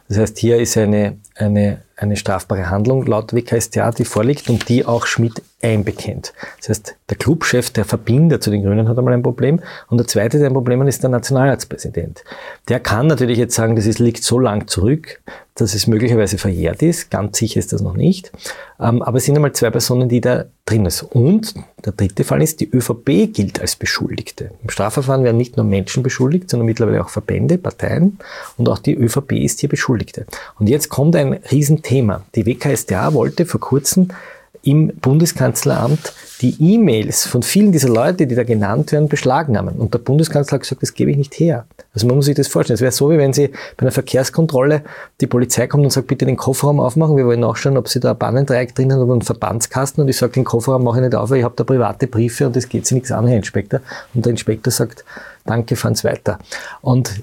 Das 0.08 0.18
heißt, 0.18 0.38
hier 0.38 0.58
ist 0.58 0.76
eine, 0.76 1.18
eine, 1.34 1.82
eine 1.96 2.16
strafbare 2.16 2.68
Handlung 2.68 3.06
laut 3.06 3.32
WKStA, 3.32 3.92
die 3.92 4.04
vorliegt 4.04 4.50
und 4.50 4.68
die 4.68 4.84
auch 4.84 5.06
Schmidt 5.06 5.42
einbekennt. 5.62 6.32
Das 6.58 6.68
heißt, 6.68 6.96
der 7.08 7.16
Clubchef, 7.16 7.70
der 7.70 7.84
Verbinder 7.84 8.40
zu 8.40 8.50
den 8.50 8.62
Grünen 8.62 8.88
hat 8.88 8.98
einmal 8.98 9.14
ein 9.14 9.22
Problem 9.22 9.60
und 9.88 9.98
der 9.98 10.06
zweite, 10.06 10.38
der 10.38 10.48
ein 10.48 10.54
Problem 10.54 10.80
hat, 10.80 10.88
ist 10.88 11.02
der 11.02 11.10
Nationalratspräsident. 11.10 12.24
Der 12.68 12.80
kann 12.80 13.06
natürlich 13.06 13.38
jetzt 13.38 13.54
sagen, 13.54 13.76
das 13.76 13.86
ist, 13.86 13.98
liegt 13.98 14.24
so 14.24 14.38
lang 14.38 14.66
zurück, 14.66 15.20
dass 15.54 15.74
es 15.74 15.86
möglicherweise 15.86 16.38
verjährt 16.38 16.82
ist. 16.82 17.10
Ganz 17.10 17.38
sicher 17.38 17.60
ist 17.60 17.72
das 17.72 17.82
noch 17.82 17.94
nicht. 17.94 18.32
Ähm, 18.80 19.02
aber 19.02 19.18
es 19.18 19.24
sind 19.24 19.36
einmal 19.36 19.52
zwei 19.52 19.70
Personen, 19.70 20.08
die 20.08 20.20
da 20.20 20.46
drin 20.64 20.88
sind. 20.88 21.12
Und 21.12 21.54
der 21.84 21.92
dritte 21.92 22.24
Fall 22.24 22.42
ist, 22.42 22.60
die 22.60 22.70
ÖVP 22.70 23.32
gilt 23.32 23.60
als 23.60 23.76
Beschuldigte. 23.76 24.50
Im 24.62 24.70
Strafverfahren 24.70 25.24
werden 25.24 25.36
nicht 25.36 25.56
nur 25.56 25.66
Menschen 25.66 26.02
beschuldigt, 26.02 26.48
sondern 26.48 26.66
mittlerweile 26.66 27.04
auch 27.04 27.10
Verbände, 27.10 27.58
Parteien 27.58 28.18
und 28.56 28.68
auch 28.68 28.78
die 28.78 28.94
ÖVP 28.94 29.32
ist 29.32 29.60
hier 29.60 29.68
Beschuldigte. 29.68 30.26
Und 30.58 30.68
jetzt 30.68 30.88
kommt 30.88 31.14
ein 31.16 31.31
Riesenthema. 31.50 32.22
Die 32.34 32.46
WKStA 32.46 33.14
wollte 33.14 33.46
vor 33.46 33.60
kurzem 33.60 34.08
im 34.62 34.92
Bundeskanzleramt 35.00 36.12
die 36.40 36.56
E-Mails 36.60 37.26
von 37.26 37.42
vielen 37.42 37.72
dieser 37.72 37.88
Leute, 37.88 38.26
die 38.26 38.34
da 38.34 38.44
genannt 38.44 38.92
werden, 38.92 39.08
beschlagnahmen. 39.08 39.76
Und 39.76 39.94
der 39.94 39.98
Bundeskanzler 39.98 40.56
hat 40.56 40.62
gesagt, 40.62 40.82
das 40.82 40.94
gebe 40.94 41.10
ich 41.10 41.16
nicht 41.16 41.38
her. 41.38 41.66
Also 41.94 42.06
man 42.06 42.16
muss 42.16 42.26
sich 42.26 42.34
das 42.34 42.48
vorstellen. 42.48 42.76
Es 42.76 42.80
wäre 42.80 42.92
so, 42.92 43.10
wie 43.10 43.18
wenn 43.18 43.32
Sie 43.32 43.48
bei 43.48 43.82
einer 43.82 43.90
Verkehrskontrolle 43.90 44.82
die 45.20 45.26
Polizei 45.26 45.66
kommt 45.66 45.84
und 45.84 45.90
sagt, 45.90 46.06
bitte 46.06 46.26
den 46.26 46.36
Kofferraum 46.36 46.80
aufmachen. 46.80 47.16
Wir 47.16 47.26
wollen 47.26 47.40
nachschauen, 47.40 47.76
ob 47.76 47.88
Sie 47.88 48.00
da 48.00 48.12
ein 48.12 48.18
Bannendreieck 48.18 48.74
drin 48.74 48.92
haben 48.92 49.02
oder 49.02 49.12
einen 49.12 49.22
Verbandskasten. 49.22 50.02
Und 50.02 50.08
ich 50.08 50.16
sage, 50.16 50.32
den 50.32 50.44
Kofferraum 50.44 50.84
mache 50.84 50.98
ich 50.98 51.04
nicht 51.04 51.14
auf, 51.14 51.30
weil 51.30 51.38
ich 51.38 51.44
habe 51.44 51.54
da 51.56 51.64
private 51.64 52.06
Briefe 52.06 52.46
und 52.46 52.56
das 52.56 52.68
geht 52.68 52.86
Sie 52.86 52.94
nichts 52.94 53.10
an, 53.10 53.26
Herr 53.26 53.36
Inspektor. 53.36 53.80
Und 54.14 54.24
der 54.24 54.30
Inspektor 54.30 54.72
sagt, 54.72 55.04
danke, 55.44 55.74
fahren's 55.76 56.04
weiter. 56.04 56.38
Und 56.80 57.22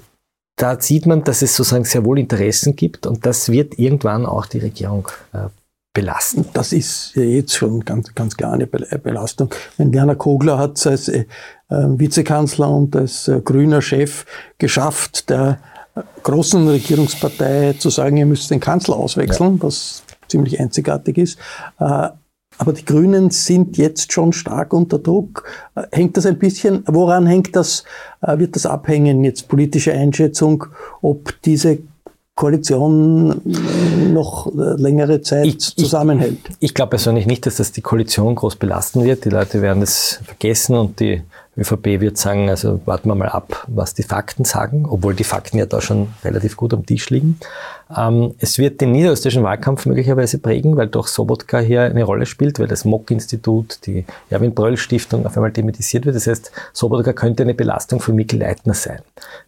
da 0.60 0.78
sieht 0.78 1.06
man, 1.06 1.24
dass 1.24 1.42
es 1.42 1.56
sozusagen 1.56 1.84
sehr 1.84 2.04
wohl 2.04 2.18
Interessen 2.18 2.76
gibt 2.76 3.06
und 3.06 3.24
das 3.24 3.48
wird 3.48 3.78
irgendwann 3.78 4.26
auch 4.26 4.46
die 4.46 4.58
Regierung 4.58 5.08
äh, 5.32 5.46
belasten. 5.94 6.44
Das 6.52 6.72
ist 6.72 7.12
jetzt 7.14 7.56
schon 7.56 7.84
ganz, 7.84 8.14
ganz 8.14 8.36
klar 8.36 8.52
eine 8.52 8.66
Belastung. 8.66 9.52
Wenn 9.78 9.92
Werner 9.92 10.16
Kogler 10.16 10.58
hat 10.58 10.86
als 10.86 11.08
äh, 11.08 11.24
Vizekanzler 11.68 12.68
und 12.68 12.94
als 12.94 13.26
äh, 13.28 13.40
grüner 13.40 13.80
Chef 13.80 14.26
geschafft, 14.58 15.30
der 15.30 15.58
großen 16.22 16.68
Regierungspartei 16.68 17.74
zu 17.78 17.90
sagen, 17.90 18.16
ihr 18.18 18.26
müsst 18.26 18.50
den 18.50 18.60
Kanzler 18.60 18.96
auswechseln, 18.96 19.56
ja. 19.56 19.62
was 19.62 20.02
ziemlich 20.28 20.60
einzigartig 20.60 21.18
ist. 21.18 21.38
Äh, 22.60 22.62
aber 22.62 22.72
die 22.72 22.84
Grünen 22.84 23.30
sind 23.30 23.76
jetzt 23.76 24.12
schon 24.12 24.32
stark 24.32 24.72
unter 24.72 24.98
Druck. 24.98 25.44
Äh, 25.74 25.82
hängt 25.92 26.16
das 26.16 26.26
ein 26.26 26.38
bisschen, 26.38 26.84
woran 26.86 27.26
hängt 27.26 27.56
das, 27.56 27.84
äh, 28.22 28.38
wird 28.38 28.56
das 28.56 28.66
abhängen, 28.66 29.24
jetzt 29.24 29.48
politische 29.48 29.92
Einschätzung, 29.92 30.66
ob 31.02 31.34
diese 31.42 31.78
Koalition 32.34 33.42
noch 34.14 34.50
längere 34.54 35.20
Zeit 35.20 35.44
ich, 35.44 35.58
zusammenhält. 35.58 36.38
Ich, 36.48 36.56
ich 36.70 36.74
glaube 36.74 36.90
persönlich 36.90 37.26
nicht, 37.26 37.44
dass 37.44 37.56
das 37.56 37.72
die 37.72 37.82
Koalition 37.82 38.34
groß 38.34 38.56
belasten 38.56 39.04
wird. 39.04 39.26
Die 39.26 39.28
Leute 39.28 39.60
werden 39.60 39.82
es 39.82 40.20
vergessen 40.24 40.74
und 40.76 41.00
die 41.00 41.22
ÖVP 41.60 42.00
wird 42.00 42.16
sagen, 42.16 42.48
also 42.48 42.80
warten 42.86 43.08
wir 43.08 43.14
mal 43.14 43.28
ab, 43.28 43.66
was 43.68 43.92
die 43.92 44.02
Fakten 44.02 44.44
sagen, 44.44 44.86
obwohl 44.88 45.14
die 45.14 45.24
Fakten 45.24 45.58
ja 45.58 45.66
da 45.66 45.80
schon 45.80 46.08
relativ 46.24 46.56
gut 46.56 46.72
am 46.72 46.86
Tisch 46.86 47.10
liegen. 47.10 47.38
Ähm, 47.94 48.34
es 48.38 48.58
wird 48.58 48.80
den 48.80 48.92
niederösterreichischen 48.92 49.42
Wahlkampf 49.42 49.84
möglicherweise 49.84 50.38
prägen, 50.38 50.76
weil 50.76 50.86
doch 50.86 51.06
Sobotka 51.06 51.58
hier 51.58 51.82
eine 51.82 52.04
Rolle 52.04 52.24
spielt, 52.24 52.58
weil 52.58 52.66
das 52.66 52.84
MOK-Institut, 52.86 53.86
die 53.86 54.06
Erwin-Bröll-Stiftung 54.30 55.26
auf 55.26 55.36
einmal 55.36 55.52
thematisiert 55.52 56.06
wird. 56.06 56.16
Das 56.16 56.26
heißt, 56.26 56.50
Sobotka 56.72 57.12
könnte 57.12 57.42
eine 57.42 57.54
Belastung 57.54 58.00
für 58.00 58.12
Mikkel 58.12 58.40
Leitner 58.40 58.74
sein. 58.74 59.00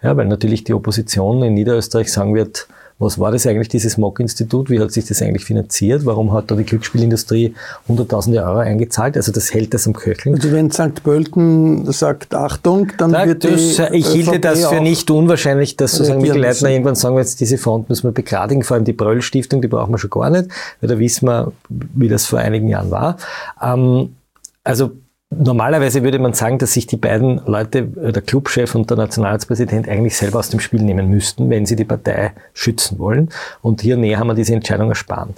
Ja, 0.02 0.16
weil 0.16 0.26
natürlich 0.26 0.64
die 0.64 0.74
Opposition 0.74 1.42
in 1.42 1.54
Niederösterreich 1.54 2.12
sagen 2.12 2.34
wird, 2.34 2.68
was 3.02 3.18
war 3.18 3.32
das 3.32 3.46
eigentlich, 3.46 3.68
dieses 3.68 3.98
Mock-Institut? 3.98 4.70
Wie 4.70 4.80
hat 4.80 4.92
sich 4.92 5.06
das 5.06 5.20
eigentlich 5.22 5.44
finanziert? 5.44 6.06
Warum 6.06 6.32
hat 6.32 6.50
da 6.50 6.54
die 6.54 6.64
Glücksspielindustrie 6.64 7.54
hunderttausende 7.88 8.42
Euro 8.42 8.58
eingezahlt? 8.58 9.16
Also 9.16 9.32
das 9.32 9.52
hält 9.52 9.74
das 9.74 9.86
am 9.86 9.92
Köcheln. 9.92 10.34
Also 10.34 10.52
wenn 10.52 10.70
St. 10.70 11.02
Pölten 11.02 11.90
sagt 11.92 12.34
Achtung, 12.34 12.92
dann 12.98 13.10
Na, 13.10 13.26
wird 13.26 13.44
das, 13.44 13.76
die 13.76 13.96
Ich 13.96 14.08
hielte 14.08 14.40
das 14.40 14.64
für 14.64 14.80
nicht 14.80 15.10
unwahrscheinlich, 15.10 15.76
dass 15.76 15.92
sozusagen 15.92 16.22
Mikkel 16.22 16.40
Leitner 16.40 16.70
irgendwann 16.70 16.94
sagen, 16.94 17.16
jetzt 17.18 17.40
diese 17.40 17.58
Front 17.58 17.88
müssen 17.88 18.04
wir 18.04 18.12
begradigen, 18.12 18.62
vor 18.62 18.76
allem 18.76 18.84
die 18.84 18.92
Bröll-Stiftung, 18.92 19.60
die 19.60 19.68
brauchen 19.68 19.92
wir 19.92 19.98
schon 19.98 20.10
gar 20.10 20.30
nicht, 20.30 20.48
weil 20.80 20.88
da 20.88 20.98
wissen 20.98 21.26
wir, 21.26 21.52
wie 21.68 22.08
das 22.08 22.26
vor 22.26 22.38
einigen 22.38 22.68
Jahren 22.68 22.90
war. 22.90 23.16
Ähm, 23.60 24.14
also 24.64 24.92
Normalerweise 25.38 26.02
würde 26.02 26.18
man 26.18 26.34
sagen, 26.34 26.58
dass 26.58 26.72
sich 26.74 26.86
die 26.86 26.96
beiden 26.96 27.40
Leute, 27.46 27.84
der 27.84 28.22
Clubchef 28.22 28.74
und 28.74 28.90
der 28.90 28.96
Nationalratspräsident, 28.96 29.88
eigentlich 29.88 30.16
selber 30.16 30.38
aus 30.38 30.50
dem 30.50 30.60
Spiel 30.60 30.82
nehmen 30.82 31.08
müssten, 31.08 31.48
wenn 31.48 31.66
sie 31.66 31.76
die 31.76 31.84
Partei 31.84 32.32
schützen 32.52 32.98
wollen. 32.98 33.30
Und 33.62 33.80
hier 33.80 33.96
näher 33.96 34.18
haben 34.18 34.26
wir 34.26 34.34
diese 34.34 34.54
Entscheidung 34.54 34.90
ersparen. 34.90 35.34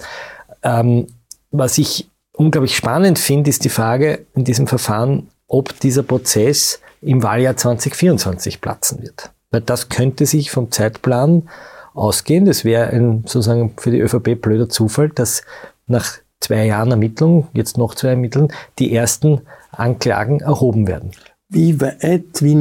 Ähm, 0.62 1.06
was 1.50 1.78
ich 1.78 2.08
unglaublich 2.32 2.76
spannend 2.76 3.18
finde, 3.18 3.50
ist 3.50 3.64
die 3.64 3.68
Frage 3.68 4.26
in 4.34 4.44
diesem 4.44 4.66
Verfahren, 4.66 5.28
ob 5.46 5.78
dieser 5.80 6.02
Prozess 6.02 6.80
im 7.00 7.22
Wahljahr 7.22 7.56
2024 7.56 8.60
platzen 8.60 9.02
wird. 9.02 9.30
Weil 9.50 9.60
das 9.60 9.88
könnte 9.88 10.26
sich 10.26 10.50
vom 10.50 10.70
Zeitplan 10.72 11.48
ausgehen. 11.94 12.44
Das 12.44 12.64
wäre 12.64 12.88
ein 12.88 13.24
sozusagen 13.26 13.74
für 13.76 13.90
die 13.90 14.00
ÖVP 14.00 14.40
blöder 14.40 14.68
Zufall, 14.68 15.10
dass 15.10 15.42
nach 15.86 16.18
zwei 16.40 16.66
Jahren 16.66 16.90
Ermittlung, 16.90 17.48
jetzt 17.52 17.78
noch 17.78 17.94
zwei 17.94 18.08
Ermitteln, 18.08 18.48
die 18.78 18.94
ersten 18.94 19.42
Anklagen 19.78 20.40
erhoben 20.40 20.86
werden. 20.86 21.10
Wie 21.48 21.80
weit, 21.80 22.42
wie 22.42 22.54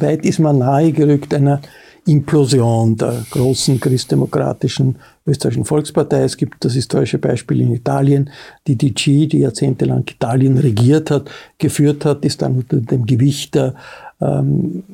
weit 0.00 0.24
ist 0.24 0.38
man 0.38 0.58
nahegerückt 0.58 1.34
einer 1.34 1.60
Implosion 2.06 2.96
der 2.96 3.24
großen 3.30 3.80
christdemokratischen 3.80 4.96
österreichischen 5.26 5.64
Volkspartei. 5.64 6.22
Es 6.22 6.36
gibt 6.36 6.64
das 6.64 6.74
historische 6.74 7.18
Beispiel 7.18 7.62
in 7.62 7.72
Italien. 7.72 8.30
Die 8.66 8.76
DG, 8.76 9.26
die 9.26 9.38
jahrzehntelang 9.38 10.04
Italien 10.08 10.58
regiert 10.58 11.10
hat, 11.10 11.30
geführt 11.58 12.04
hat, 12.04 12.24
ist 12.24 12.42
dann 12.42 12.56
unter 12.56 12.76
dem 12.76 13.06
Gewicht 13.06 13.54
der 13.54 13.74
ähm, 14.20 14.84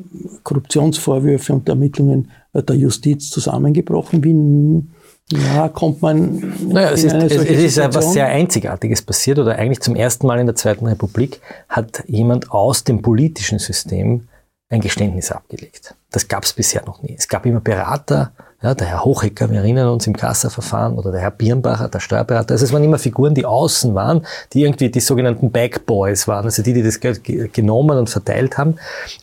Korruptionsvorwürfe 0.45 1.53
und 1.53 1.69
Ermittlungen 1.69 2.31
der 2.55 2.77
Justiz 2.77 3.31
zusammengebrochen. 3.31 4.23
Wie 4.23 4.85
ja, 5.33 5.69
kommt 5.69 6.03
man. 6.03 6.55
Naja, 6.61 6.91
es 6.91 7.05
ist, 7.05 7.15
es, 7.15 7.33
es 7.33 7.63
ist 7.63 7.79
etwas 7.79 8.13
sehr 8.13 8.27
Einzigartiges 8.27 9.03
passiert 9.03 9.39
oder 9.39 9.57
eigentlich 9.57 9.81
zum 9.81 9.97
ersten 9.97 10.27
Mal 10.27 10.41
in 10.41 10.47
der 10.47 10.57
Zweiten 10.57 10.87
Republik 10.87 11.41
hat 11.69 12.03
jemand 12.07 12.51
aus 12.51 12.85
dem 12.85 13.03
politischen 13.03 13.59
System 13.59 14.29
ein 14.69 14.81
Geständnis 14.81 15.31
abgelegt. 15.31 15.95
Das 16.11 16.29
gab 16.29 16.45
es 16.45 16.53
bisher 16.53 16.85
noch 16.85 17.03
nie. 17.03 17.15
Es 17.17 17.29
gab 17.29 17.47
immer 17.47 17.61
Berater, 17.61 18.33
ja, 18.63 18.75
der 18.75 18.89
Herr 18.89 19.05
Hochecker, 19.07 19.51
wir 19.51 19.61
erinnern 19.61 19.89
uns 19.89 20.07
im 20.07 20.15
Kassaverfahren, 20.15 20.99
oder 20.99 21.13
der 21.13 21.21
Herr 21.23 21.31
Birnbacher, 21.31 21.89
der 21.89 22.01
Steuerberater. 22.01 22.53
Also 22.53 22.67
es 22.67 22.73
waren 22.73 22.85
immer 22.85 22.99
Figuren, 22.99 23.35
die 23.35 23.47
außen 23.47 23.95
waren, 23.95 24.27
die 24.53 24.63
irgendwie 24.63 24.91
die 24.91 25.01
sogenannten 25.01 25.51
Backboys 25.51 26.29
waren, 26.29 26.45
also 26.45 26.63
die, 26.63 26.75
die 26.75 26.83
das 26.83 27.01
Geld 27.01 27.23
genommen 27.25 27.97
und 27.97 28.11
verteilt 28.11 28.59
haben. 28.59 28.77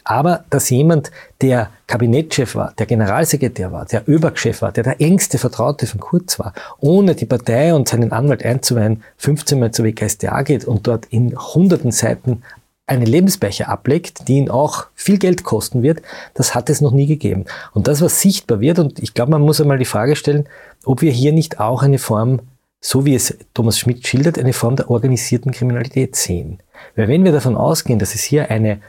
Aber 0.04 0.44
dass 0.50 0.72
jemand, 0.72 1.12
der 1.42 1.70
Kabinettchef 1.86 2.56
war, 2.56 2.74
der 2.80 2.88
Generalsekretär 2.88 3.72
war, 3.72 3.86
der 3.86 4.10
ÖBAG-Chef 4.10 4.64
war, 4.64 4.72
der 4.72 4.84
der 4.84 5.00
engste 5.00 5.38
Vertraute 5.38 5.86
von 5.86 6.00
Kurz 6.00 6.40
war, 6.40 6.54
ohne 6.80 7.14
die 7.14 7.26
Partei 7.28 7.76
und 7.76 7.88
seinen 7.88 8.12
Anwalt 8.12 8.44
einzuweihen, 8.44 9.04
15 9.18 9.60
Mal 9.60 9.72
zur 9.72 9.86
WKStA 9.86 10.42
geht 10.42 10.66
und 10.66 10.88
dort 10.88 11.06
in 11.06 11.38
hunderten 11.38 11.92
Seiten 11.92 12.42
eine 12.88 13.06
Lebensbecher 13.06 13.70
ablegt, 13.70 14.28
die 14.28 14.38
ihn 14.38 14.50
auch 14.50 14.88
viel 14.96 15.18
Geld 15.18 15.44
kosten 15.44 15.84
wird, 15.84 16.02
das 16.34 16.56
hat 16.56 16.70
es 16.70 16.82
noch 16.82 16.92
nie 16.92 17.06
gegeben. 17.06 17.46
Und 17.74 17.88
das, 17.88 18.02
was 18.02 18.22
sichtbar 18.22 18.62
wird, 18.62 18.80
und 18.80 19.00
ich 19.00 19.14
glaube, 19.14 19.32
man 19.32 19.42
muss 19.42 19.62
einmal 19.62 19.78
die 19.78 19.86
Frage 19.86 20.16
stellen, 20.16 20.48
ob 20.86 21.02
wir 21.02 21.12
hier 21.12 21.34
nicht 21.34 21.60
auch 21.60 21.84
eine 21.84 22.00
Form 22.00 22.40
so 22.80 23.06
wie 23.06 23.16
es 23.16 23.38
Thomas 23.54 23.80
Schmidt 23.80 24.08
schildert, 24.08 24.38
eine 24.38 24.54
Form 24.54 24.76
der 24.76 24.90
organisierten 24.90 25.52
Kriminalität 25.52 26.16
sehen. 26.16 26.60
Weil 26.96 27.08
wenn 27.08 27.24
wir 27.24 27.32
davon 27.32 27.56
ausgehen, 27.56 28.00
dass 28.00 28.16
es 28.16 28.24
hier 28.24 28.52
eine 28.52 28.80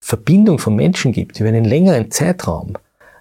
Verbindung 0.00 0.58
von 0.58 0.76
Menschen 0.76 1.12
gibt, 1.12 1.36
die 1.38 1.42
über 1.42 1.48
einen 1.48 1.64
längeren 1.64 2.10
Zeitraum 2.10 2.74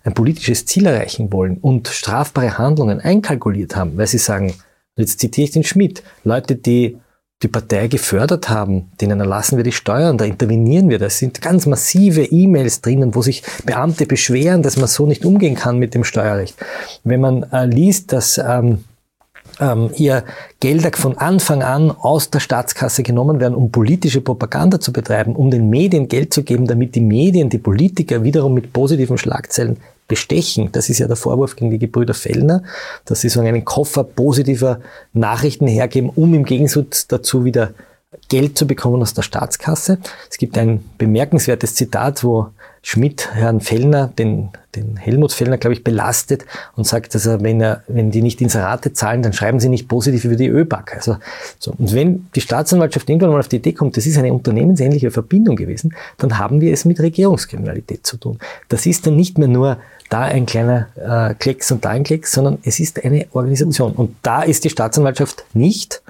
ein 0.03 0.13
politisches 0.13 0.65
Ziel 0.65 0.85
erreichen 0.85 1.31
wollen 1.31 1.57
und 1.57 1.87
strafbare 1.87 2.57
Handlungen 2.57 2.99
einkalkuliert 2.99 3.75
haben, 3.75 3.97
weil 3.97 4.07
sie 4.07 4.17
sagen, 4.17 4.53
jetzt 4.97 5.19
zitiere 5.19 5.45
ich 5.45 5.51
den 5.51 5.63
Schmidt, 5.63 6.03
Leute, 6.23 6.55
die 6.55 6.97
die 7.43 7.47
Partei 7.47 7.87
gefördert 7.87 8.49
haben, 8.49 8.91
denen 9.01 9.19
erlassen 9.19 9.57
wir 9.57 9.63
die 9.63 9.71
Steuern, 9.71 10.17
da 10.17 10.25
intervenieren 10.25 10.89
wir. 10.89 10.97
Da 10.97 11.09
sind 11.09 11.41
ganz 11.41 11.65
massive 11.65 12.23
E-Mails 12.23 12.81
drinnen, 12.81 13.13
wo 13.15 13.21
sich 13.21 13.43
Beamte 13.65 14.05
beschweren, 14.05 14.63
dass 14.63 14.77
man 14.77 14.87
so 14.87 15.05
nicht 15.05 15.25
umgehen 15.25 15.55
kann 15.55 15.77
mit 15.77 15.93
dem 15.93 16.03
Steuerrecht. 16.03 16.55
Wenn 17.03 17.21
man 17.21 17.43
äh, 17.51 17.65
liest, 17.65 18.13
dass 18.13 18.37
ähm, 18.37 18.85
ähm, 19.59 19.89
hier 19.93 20.23
Gelder 20.59 20.91
von 20.93 21.17
Anfang 21.17 21.61
an 21.61 21.91
aus 21.91 22.29
der 22.29 22.39
Staatskasse 22.39 23.03
genommen 23.03 23.39
werden, 23.39 23.55
um 23.55 23.71
politische 23.71 24.21
Propaganda 24.21 24.79
zu 24.79 24.93
betreiben, 24.93 25.35
um 25.35 25.51
den 25.51 25.69
Medien 25.69 26.07
Geld 26.07 26.33
zu 26.33 26.43
geben, 26.43 26.65
damit 26.65 26.95
die 26.95 27.01
Medien, 27.01 27.49
die 27.49 27.57
Politiker 27.57 28.23
wiederum 28.23 28.53
mit 28.53 28.73
positiven 28.73 29.17
Schlagzeilen 29.17 29.77
bestechen. 30.07 30.69
Das 30.71 30.89
ist 30.89 30.99
ja 30.99 31.07
der 31.07 31.15
Vorwurf 31.15 31.55
gegen 31.55 31.71
die 31.71 31.79
Gebrüder 31.79 32.13
Fellner, 32.13 32.63
dass 33.05 33.21
sie 33.21 33.29
so 33.29 33.39
einen 33.39 33.65
Koffer 33.65 34.03
positiver 34.03 34.79
Nachrichten 35.13 35.67
hergeben, 35.67 36.09
um 36.09 36.33
im 36.33 36.45
Gegensatz 36.45 37.07
dazu 37.07 37.45
wieder 37.45 37.73
Geld 38.29 38.57
zu 38.57 38.67
bekommen 38.67 39.01
aus 39.01 39.13
der 39.13 39.21
Staatskasse. 39.21 39.99
Es 40.29 40.37
gibt 40.37 40.57
ein 40.57 40.83
bemerkenswertes 40.97 41.75
Zitat, 41.75 42.23
wo 42.23 42.49
Schmidt 42.85 43.33
Herrn 43.33 43.61
Fellner, 43.61 44.07
den, 44.07 44.49
den 44.75 44.97
Helmut 44.97 45.31
Fellner, 45.31 45.57
glaube 45.57 45.73
ich, 45.73 45.85
belastet 45.85 46.43
und 46.75 46.85
sagt, 46.85 47.15
dass 47.15 47.25
er, 47.25 47.41
wenn, 47.41 47.61
er, 47.61 47.81
wenn 47.87 48.11
die 48.11 48.21
nicht 48.21 48.41
Inserate 48.41 48.91
zahlen, 48.91 49.23
dann 49.23 49.31
schreiben 49.31 49.61
sie 49.61 49.69
nicht 49.69 49.87
positiv 49.87 50.25
über 50.25 50.35
die 50.35 50.49
ÖBAG. 50.49 50.93
Also, 50.93 51.15
so. 51.59 51.73
Und 51.77 51.95
wenn 51.95 52.27
die 52.35 52.41
Staatsanwaltschaft 52.41 53.09
irgendwann 53.09 53.31
mal 53.31 53.39
auf 53.39 53.47
die 53.47 53.55
Idee 53.55 53.71
kommt, 53.71 53.95
das 53.95 54.05
ist 54.05 54.17
eine 54.17 54.33
unternehmensähnliche 54.33 55.11
Verbindung 55.11 55.55
gewesen, 55.55 55.95
dann 56.17 56.37
haben 56.37 56.59
wir 56.59 56.73
es 56.73 56.83
mit 56.83 56.99
Regierungskriminalität 56.99 58.05
zu 58.05 58.17
tun. 58.17 58.37
Das 58.67 58.85
ist 58.85 59.07
dann 59.07 59.15
nicht 59.15 59.37
mehr 59.37 59.47
nur 59.47 59.77
da 60.09 60.23
ein 60.23 60.45
kleiner 60.45 60.89
äh, 60.97 61.35
Klecks 61.35 61.71
und 61.71 61.85
da 61.85 61.89
ein 61.89 62.03
Klecks, 62.03 62.33
sondern 62.33 62.57
es 62.63 62.81
ist 62.81 63.03
eine 63.03 63.27
Organisation. 63.31 63.93
Und 63.93 64.15
da 64.23 64.43
ist 64.43 64.65
die 64.65 64.69
Staatsanwaltschaft 64.69 65.45
nicht 65.53 66.02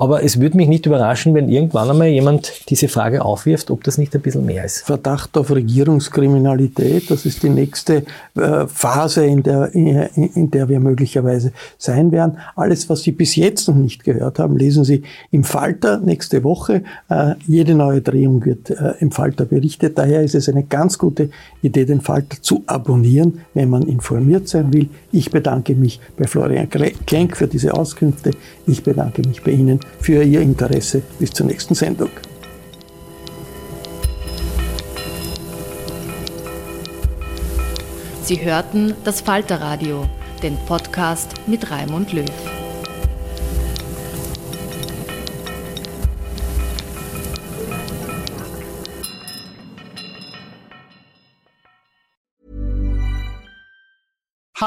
aber 0.00 0.24
es 0.24 0.40
würde 0.40 0.56
mich 0.56 0.66
nicht 0.66 0.86
überraschen, 0.86 1.34
wenn 1.34 1.50
irgendwann 1.50 1.90
einmal 1.90 2.08
jemand 2.08 2.70
diese 2.70 2.88
Frage 2.88 3.22
aufwirft, 3.22 3.70
ob 3.70 3.84
das 3.84 3.98
nicht 3.98 4.14
ein 4.14 4.22
bisschen 4.22 4.46
mehr 4.46 4.64
ist. 4.64 4.78
Verdacht 4.86 5.36
auf 5.36 5.50
Regierungskriminalität, 5.50 7.10
das 7.10 7.26
ist 7.26 7.42
die 7.42 7.50
nächste 7.50 8.04
äh, 8.34 8.66
Phase, 8.66 9.26
in 9.26 9.42
der, 9.42 9.74
in, 9.74 10.50
der 10.50 10.70
wir 10.70 10.80
möglicherweise 10.80 11.52
sein 11.76 12.12
werden. 12.12 12.38
Alles, 12.56 12.88
was 12.88 13.02
Sie 13.02 13.12
bis 13.12 13.36
jetzt 13.36 13.68
noch 13.68 13.74
nicht 13.74 14.02
gehört 14.02 14.38
haben, 14.38 14.56
lesen 14.56 14.84
Sie 14.84 15.02
im 15.32 15.44
Falter 15.44 16.00
nächste 16.00 16.44
Woche. 16.44 16.82
Äh, 17.10 17.34
jede 17.46 17.74
neue 17.74 18.00
Drehung 18.00 18.42
wird 18.42 18.70
äh, 18.70 18.94
im 19.00 19.10
Falter 19.10 19.44
berichtet. 19.44 19.98
Daher 19.98 20.22
ist 20.22 20.34
es 20.34 20.48
eine 20.48 20.62
ganz 20.62 20.96
gute 20.96 21.28
Idee, 21.60 21.84
den 21.84 22.00
Falter 22.00 22.38
zu 22.40 22.62
abonnieren, 22.64 23.42
wenn 23.52 23.68
man 23.68 23.82
informiert 23.82 24.48
sein 24.48 24.72
will. 24.72 24.88
Ich 25.12 25.30
bedanke 25.30 25.74
mich 25.74 26.00
bei 26.16 26.24
Florian 26.24 26.70
Klenk 26.70 27.36
für 27.36 27.48
diese 27.48 27.74
Auskünfte. 27.74 28.30
Ich 28.66 28.82
bedanke 28.82 29.20
mich 29.28 29.42
bei 29.42 29.50
Ihnen 29.50 29.80
für 30.00 30.22
Ihr 30.22 30.40
Interesse. 30.40 31.02
Bis 31.18 31.30
zur 31.30 31.46
nächsten 31.46 31.74
Sendung. 31.74 32.10
Sie 38.22 38.44
hörten 38.44 38.94
das 39.02 39.22
Falterradio, 39.22 40.06
den 40.42 40.56
Podcast 40.66 41.34
mit 41.48 41.70
Raimund 41.70 42.12
Löw. 42.12 42.59